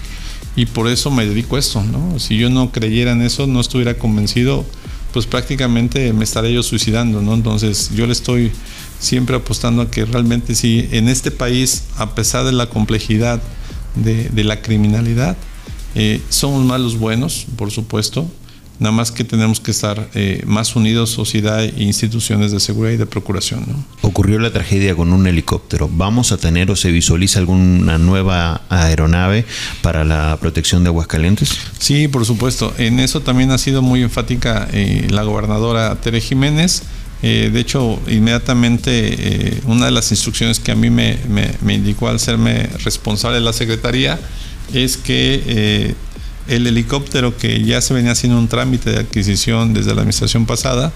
Y 0.56 0.68
por 0.68 0.88
eso 0.88 1.12
me 1.12 1.26
dedico 1.26 1.58
a 1.58 1.60
esto, 1.60 1.84
¿no? 1.84 2.18
Si 2.18 2.38
yo 2.38 2.50
no 2.50 2.72
creyera 2.72 3.12
en 3.12 3.22
eso, 3.22 3.46
no 3.46 3.60
estuviera 3.60 3.98
convencido, 3.98 4.66
pues 5.12 5.26
prácticamente 5.26 6.14
me 6.14 6.24
estaría 6.24 6.52
yo 6.52 6.64
suicidando, 6.64 7.22
¿no? 7.22 7.34
Entonces 7.34 7.92
yo 7.94 8.08
le 8.08 8.14
estoy 8.14 8.52
siempre 9.00 9.36
apostando 9.36 9.82
a 9.82 9.92
que 9.92 10.06
realmente 10.06 10.56
sí, 10.56 10.88
en 10.92 11.10
este 11.10 11.30
país, 11.30 11.84
a 11.98 12.16
pesar 12.16 12.46
de 12.46 12.54
la 12.54 12.68
complejidad 12.70 13.42
de, 13.96 14.44
la 14.44 14.62
criminalidad, 14.62 15.38
eh, 15.96 16.22
somos 16.30 16.64
más 16.66 16.80
los 16.80 16.98
buenos, 16.98 17.48
por 17.56 17.72
supuesto, 17.72 18.30
Nada 18.78 18.92
más 18.92 19.12
que 19.12 19.24
tenemos 19.24 19.62
que 19.62 19.72
estar 19.72 20.10
eh, 20.16 20.44
más 20.46 20.76
unidos, 20.76 21.10
sociedad 21.10 21.64
e 21.64 21.74
instituciones 21.78 22.52
de 22.52 22.60
seguridad 22.60 22.94
y 22.94 22.98
de 22.98 23.06
procuración. 23.06 23.66
Ocurrió 24.02 24.38
la 24.38 24.52
tragedia 24.52 24.96
con 24.96 25.14
un 25.14 25.28
helicóptero. 25.28 25.90
¿Vamos 25.92 26.34
a 26.34 26.38
tener 26.38 26.70
o 26.70 26.76
se 26.76 26.92
visualiza 26.92 27.40
alguna 27.40 27.98
nueva 27.98 28.64
aeronave 28.70 29.46
para 29.82 30.04
la 30.04 30.38
protección 30.42 30.84
de 30.84 30.90
Aguascalientes? 30.90 31.58
Sí, 31.80 32.10
por 32.10 32.26
supuesto. 32.26 32.74
En 32.78 33.00
eso 33.00 33.22
también 33.22 33.52
ha 33.52 33.58
sido 33.58 33.82
muy 33.82 34.04
enfática 34.04 34.68
eh, 34.74 35.08
la 35.10 35.24
gobernadora 35.24 35.96
Tere 36.02 36.20
Jiménez. 36.20 36.84
Eh, 37.28 37.50
de 37.52 37.60
hecho, 37.60 38.00
inmediatamente 38.08 39.62
una 39.66 39.86
de 39.86 39.92
las 39.92 40.12
instrucciones 40.12 40.60
que 40.60 40.72
a 40.72 40.76
mí 40.76 40.92
me, 40.92 41.18
me, 41.28 41.74
indicó 41.74 42.08
al 42.08 42.20
serme 42.20 42.70
responsable 42.84 43.40
de 43.40 43.44
la 43.44 43.54
Secretaría 43.54 44.20
es 44.74 44.98
que 44.98 45.96
el 46.48 46.68
helicóptero 46.68 47.36
que 47.38 47.64
ya 47.64 47.82
se 47.82 47.94
venía 47.94 48.12
haciendo 48.12 48.38
un 48.38 48.48
trámite 48.48 48.92
de 48.92 49.00
adquisición 49.00 49.74
desde 49.74 49.94
la 49.94 50.02
administración 50.02 50.46
pasada, 50.46 50.92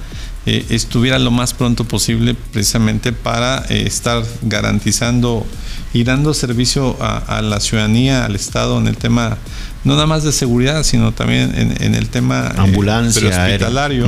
eh, 0.46 0.66
estuviera 0.70 1.20
lo 1.20 1.32
más 1.32 1.54
pronto 1.54 1.84
posible 1.84 2.36
precisamente 2.54 3.12
para 3.12 3.66
eh, 3.70 3.84
estar 3.86 4.24
garantizando 4.44 5.46
y 5.92 6.04
dando 6.04 6.34
servicio 6.34 6.98
a, 7.02 7.42
la 7.42 7.60
ciudadanía, 7.60 8.26
al 8.26 8.36
Estado 8.36 8.78
en 8.78 8.88
el 8.88 8.96
tema 8.96 9.38
no 9.84 9.94
nada 9.94 10.06
más 10.06 10.24
de 10.24 10.32
seguridad, 10.32 10.84
sino 10.84 11.14
también 11.14 11.52
en, 11.56 11.96
el 11.96 12.10
tema 12.10 12.48
ambulancia 12.58 13.28
hospitalario. 13.28 14.08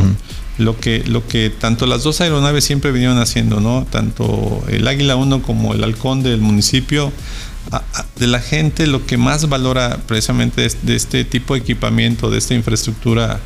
Lo 0.58 0.78
que, 0.78 1.04
lo 1.08 1.26
que 1.28 1.50
tanto 1.50 1.88
las 1.88 2.04
dos 2.04 2.22
aeronaves 2.22 2.66
siempre 2.66 2.92
vinieron 2.92 3.18
haciendo, 3.18 3.62
¿no? 3.62 3.88
Tanto 3.90 4.64
el 4.68 4.88
Águila 4.88 5.16
1 5.16 5.42
como 5.42 5.74
el 5.74 5.84
Halcón 5.84 6.24
del 6.24 6.42
municipio 6.42 7.12
de 8.18 8.28
la 8.28 8.40
gente 8.40 8.88
lo 8.88 9.06
que 9.06 9.18
más 9.18 9.48
valora 9.48 10.00
precisamente 10.08 10.68
de 10.82 10.96
este 10.96 11.24
tipo 11.24 11.54
de 11.54 11.62
equipamiento, 11.62 12.30
de 12.30 12.38
esta 12.38 12.54
infraestructura, 12.54 13.40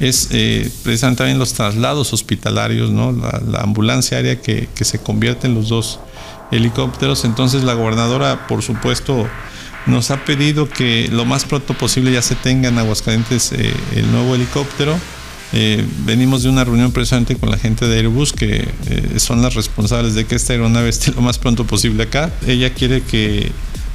es 0.00 0.28
eh, 0.30 0.70
precisamente 0.84 1.18
también 1.18 1.38
los 1.38 1.54
traslados 1.54 2.12
hospitalarios, 2.12 2.90
¿no? 2.90 3.12
la, 3.12 3.60
ambulancia 3.60 4.16
aérea 4.16 4.40
que, 4.40 4.68
se 4.80 4.98
convierte 5.00 5.46
en 5.46 5.54
los 5.54 5.68
dos 5.68 6.00
helicópteros. 6.50 7.24
Entonces 7.24 7.64
la 7.64 7.74
gobernadora, 7.74 8.46
por 8.46 8.62
supuesto, 8.62 9.28
nos 9.86 10.10
ha 10.10 10.24
pedido 10.24 10.68
que 10.68 11.08
lo 11.10 11.24
más 11.24 11.44
pronto 11.44 11.74
posible 11.74 12.12
ya 12.12 12.22
se 12.22 12.36
tenga 12.36 12.68
en 12.68 12.78
Aguascalientes 12.78 13.52
eh, 13.52 13.72
el 13.94 14.10
nuevo 14.12 14.34
helicóptero. 14.34 14.96
Eh, 15.52 15.84
venimos 16.04 16.42
de 16.42 16.50
una 16.50 16.64
reunión 16.64 16.92
precisamente 16.92 17.36
con 17.36 17.50
la 17.50 17.58
gente 17.58 17.86
de 17.86 17.98
Airbus, 17.98 18.32
que 18.32 18.68
son 19.16 19.40
las 19.42 19.54
responsables 19.54 20.14
de 20.14 20.26
que 20.26 20.34
esta 20.34 20.52
aeronave 20.52 20.88
esté 20.90 21.12
lo 21.12 21.22
más 21.22 21.38
pronto 21.38 21.66
posible 21.66 22.02
acá. 22.02 22.30
Ella 22.46 22.74
quiere 22.74 23.02
que 23.02 23.50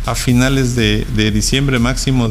a 0.06 0.16
finales 0.16 0.76
de, 0.76 1.32
diciembre 1.32 1.80
máximo, 1.80 2.30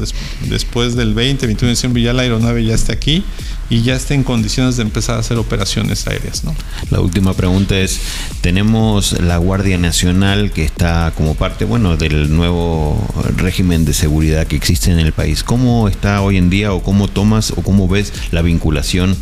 después 0.48 0.94
del 0.94 1.14
20, 1.14 1.46
21 1.46 1.68
de 1.68 1.74
diciembre, 1.74 2.02
ya 2.02 2.12
la 2.12 2.22
aeronave 2.22 2.64
ya 2.64 2.74
esté 2.74 2.92
aquí 2.92 3.24
y 3.70 3.82
ya 3.82 3.94
esté 3.94 4.14
en 4.14 4.22
condiciones 4.22 4.76
de 4.76 4.82
empezar 4.82 5.16
a 5.16 5.20
hacer 5.20 5.38
operaciones 5.38 6.06
aéreas. 6.06 6.44
¿no? 6.44 6.54
La 6.90 7.00
última 7.00 7.34
pregunta 7.34 7.78
es, 7.78 8.00
tenemos 8.40 9.18
la 9.20 9.36
Guardia 9.38 9.78
Nacional 9.78 10.50
que 10.50 10.64
está 10.64 11.12
como 11.16 11.34
parte, 11.34 11.64
bueno, 11.64 11.96
del 11.96 12.34
nuevo 12.34 12.98
régimen 13.36 13.84
de 13.84 13.94
seguridad 13.94 14.46
que 14.46 14.56
existe 14.56 14.90
en 14.90 14.98
el 14.98 15.12
país. 15.12 15.42
¿Cómo 15.42 15.88
está 15.88 16.20
hoy 16.22 16.36
en 16.36 16.50
día 16.50 16.72
o 16.72 16.82
cómo 16.82 17.08
tomas 17.08 17.52
o 17.52 17.62
cómo 17.62 17.88
ves 17.88 18.12
la 18.30 18.42
vinculación 18.42 19.16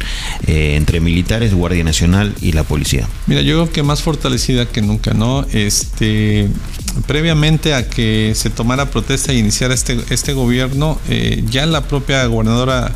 eh, 0.47 0.75
entre 0.77 1.01
militares, 1.01 1.55
Guardia 1.55 1.85
Nacional 1.85 2.35
y 2.41 2.53
la 2.53 2.65
policía? 2.65 3.09
Mira, 3.27 3.43
yo 3.43 3.55
creo 3.55 3.73
que 3.73 3.83
más 3.83 4.03
fortalecida 4.03 4.67
que 4.67 4.83
nunca, 4.83 5.15
¿no? 5.15 5.47
Este, 5.53 6.49
previamente 7.07 7.75
a 7.75 7.89
que 7.89 8.33
se 8.35 8.51
tomara 8.51 8.91
protesta 8.91 9.33
e 9.33 9.37
iniciara 9.37 9.75
este, 9.75 9.99
este 10.11 10.33
gobierno, 10.33 10.99
eh, 11.09 11.45
ya 11.51 11.67
la 11.67 11.83
propia 11.83 12.25
gobernadora 12.27 12.93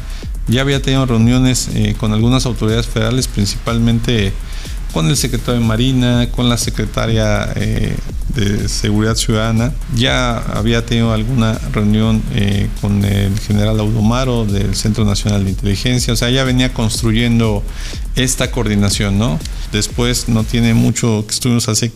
ya 0.47 0.61
había 0.61 0.83
tenido 0.83 1.07
reuniones 1.07 1.69
eh, 1.75 1.95
con 1.99 2.13
algunas 2.13 2.47
autoridades 2.47 2.87
federales, 2.87 3.29
principalmente 3.29 4.33
con 4.93 5.09
el 5.09 5.17
secretario 5.17 5.61
de 5.61 5.67
Marina, 5.67 6.29
con 6.31 6.49
la 6.49 6.57
secretaria 6.57 7.53
eh, 7.57 7.97
de 8.35 8.69
Seguridad 8.69 9.17
Ciudadana. 9.17 9.73
Ya 9.97 10.39
había 10.39 10.87
tenido 10.87 11.13
alguna 11.13 11.59
reunión 11.73 12.23
con 12.81 13.05
el 13.05 13.39
general 13.41 13.81
Audomaro 13.81 14.45
del 14.45 14.77
Centro 14.77 15.05
Nacional 15.05 15.45
de 15.45 15.51
Inteligencia. 15.51 16.13
O 16.13 16.17
sea, 16.17 16.31
ya 16.31 16.45
venía 16.45 16.73
construyendo 16.73 17.63
esta 18.15 18.51
coordinación, 18.51 19.19
¿no? 19.19 19.41
Después 19.73 20.29
no 20.29 20.45
tiene 20.45 20.75
mucho 20.75 21.25
estuvimos 21.29 21.69
hace 21.69 21.91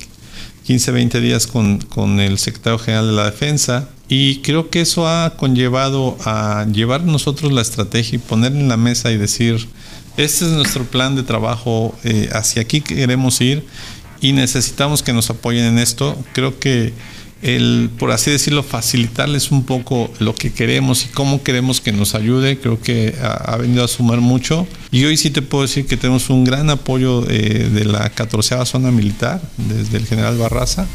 15, 0.64 0.90
20 0.92 1.20
días 1.20 1.46
con, 1.46 1.78
con 1.78 2.20
el 2.20 2.38
secretario 2.38 2.78
general 2.78 3.06
de 3.06 3.12
la 3.12 3.24
Defensa. 3.24 3.88
Y 4.08 4.36
creo 4.36 4.70
que 4.70 4.80
eso 4.80 5.06
ha 5.06 5.36
conllevado 5.36 6.16
a 6.24 6.66
llevar 6.72 7.04
nosotros 7.04 7.52
la 7.52 7.60
estrategia 7.60 8.16
y 8.16 8.18
poner 8.18 8.52
en 8.52 8.68
la 8.68 8.78
mesa 8.78 9.10
y 9.12 9.18
decir, 9.18 9.68
este 10.16 10.46
es 10.46 10.50
nuestro 10.52 10.84
plan 10.84 11.14
de 11.14 11.22
trabajo, 11.22 11.94
eh, 12.04 12.28
hacia 12.32 12.62
aquí 12.62 12.80
queremos 12.80 13.40
ir 13.40 13.64
y 14.20 14.32
necesitamos 14.32 15.02
que 15.02 15.12
nos 15.12 15.28
apoyen 15.30 15.64
en 15.64 15.78
esto. 15.78 16.16
Creo 16.32 16.58
que 16.58 16.92
el, 17.42 17.90
por 17.98 18.10
así 18.10 18.30
decirlo, 18.30 18.62
facilitarles 18.62 19.52
un 19.52 19.64
poco 19.64 20.10
lo 20.18 20.34
que 20.34 20.52
queremos 20.52 21.04
y 21.04 21.08
cómo 21.08 21.42
queremos 21.42 21.80
que 21.80 21.92
nos 21.92 22.14
ayude, 22.14 22.58
creo 22.58 22.80
que 22.80 23.14
ha, 23.22 23.56
venido 23.56 23.84
a 23.84 23.88
sumar 23.88 24.20
mucho. 24.20 24.66
Y 24.90 25.04
hoy 25.04 25.16
sí 25.16 25.30
te 25.30 25.42
puedo 25.42 25.62
decir 25.62 25.86
que 25.86 25.96
tenemos 25.96 26.30
un 26.30 26.44
gran 26.44 26.68
apoyo 26.70 27.24
eh, 27.30 27.70
de 27.72 27.84
la 27.84 28.10
14 28.10 28.64
zona 28.66 28.90
militar, 28.90 29.40
desde 29.56 29.98
el 29.98 30.06
general 30.06 30.36
Barraza, 30.36 30.86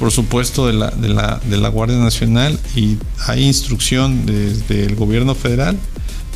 por 0.00 0.10
supuesto 0.10 0.66
de 0.66 0.72
la, 0.72 0.90
de 0.90 1.10
la, 1.10 1.42
de 1.44 1.58
la 1.58 1.68
Guardia 1.68 1.98
Nacional, 1.98 2.58
y 2.74 2.96
hay 3.26 3.44
instrucción 3.44 4.24
desde 4.24 4.86
el 4.86 4.96
gobierno 4.96 5.34
federal. 5.34 5.76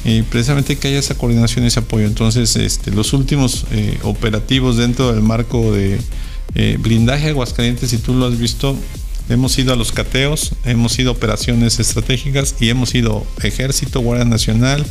y 0.05 0.21
precisamente 0.21 0.77
que 0.77 0.89
haya 0.89 0.99
esa 0.99 1.15
coordinación 1.15 1.65
y 1.65 1.69
ese 1.69 1.81
apoyo. 1.81 2.05
Entonces, 2.05 2.57
este, 2.57 2.91
los 2.91 3.15
últimos 3.15 3.65
eh, 3.71 3.99
operativos 4.03 4.77
dentro 4.77 5.11
del 5.11 5.23
marco 5.23 5.73
de 5.73 5.99
eh, 6.55 6.77
blindaje 6.79 7.31
Aguascalientes, 7.31 7.89
si 7.89 7.97
tú 7.97 8.13
lo 8.13 8.27
has 8.27 8.39
visto, 8.39 8.77
Hemos 9.31 9.57
ido 9.59 9.73
a 9.73 9.77
los 9.77 9.91
cateos, 9.91 10.53
hemos 10.67 10.99
ido 10.99 11.09
a 11.09 11.13
operaciones 11.15 11.81
estratégicas 11.81 12.57
y 12.61 12.69
hemos 12.69 12.95
ido 12.95 13.27
Ejército, 13.43 14.01
Guardia 14.01 14.27
Nacional, 14.27 14.85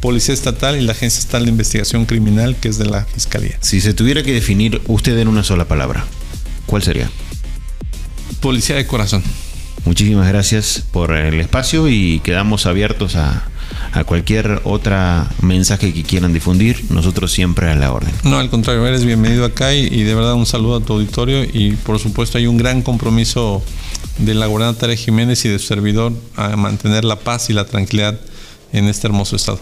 Policía 0.00 0.32
Estatal 0.32 0.80
y 0.80 0.80
la 0.80 0.92
Agencia 0.92 1.18
Estatal 1.20 1.44
de 1.44 1.50
Investigación 1.50 2.06
Criminal, 2.06 2.56
que 2.56 2.68
es 2.68 2.78
de 2.78 2.86
la 2.86 3.04
Fiscalía. 3.04 3.58
Si 3.60 3.82
se 3.82 3.92
tuviera 3.92 4.22
que 4.22 4.32
definir 4.32 4.80
usted 4.86 5.18
en 5.18 5.28
una 5.28 5.44
sola 5.44 5.66
palabra, 5.66 6.06
¿cuál 6.64 6.82
sería? 6.82 7.10
Policía 8.40 8.76
de 8.76 8.86
corazón. 8.86 9.22
Muchísimas 9.84 10.28
gracias 10.28 10.84
por 10.92 11.14
el 11.14 11.40
espacio 11.40 11.88
y 11.88 12.20
quedamos 12.20 12.66
abiertos 12.66 13.16
a, 13.16 13.44
a 13.92 14.04
cualquier 14.04 14.60
otra 14.64 15.28
mensaje 15.40 15.92
que 15.92 16.02
quieran 16.02 16.32
difundir, 16.32 16.84
nosotros 16.90 17.32
siempre 17.32 17.70
a 17.70 17.74
la 17.76 17.92
orden. 17.92 18.12
No, 18.24 18.38
al 18.38 18.50
contrario, 18.50 18.86
eres 18.86 19.04
bienvenido 19.04 19.44
acá 19.44 19.74
y, 19.74 20.02
de 20.02 20.14
verdad 20.14 20.34
un 20.34 20.46
saludo 20.46 20.76
a 20.76 20.80
tu 20.80 20.94
auditorio 20.94 21.44
y 21.44 21.72
por 21.84 21.98
supuesto 21.98 22.38
hay 22.38 22.46
un 22.46 22.56
gran 22.56 22.82
compromiso 22.82 23.62
de 24.18 24.34
la 24.34 24.46
gobernadora 24.46 24.96
Jiménez 24.96 25.44
y 25.44 25.48
de 25.48 25.58
su 25.58 25.66
servidor 25.66 26.12
a 26.36 26.56
mantener 26.56 27.04
la 27.04 27.20
paz 27.20 27.50
y 27.50 27.52
la 27.52 27.66
tranquilidad 27.66 28.18
en 28.72 28.86
este 28.88 29.06
hermoso 29.06 29.36
estado. 29.36 29.60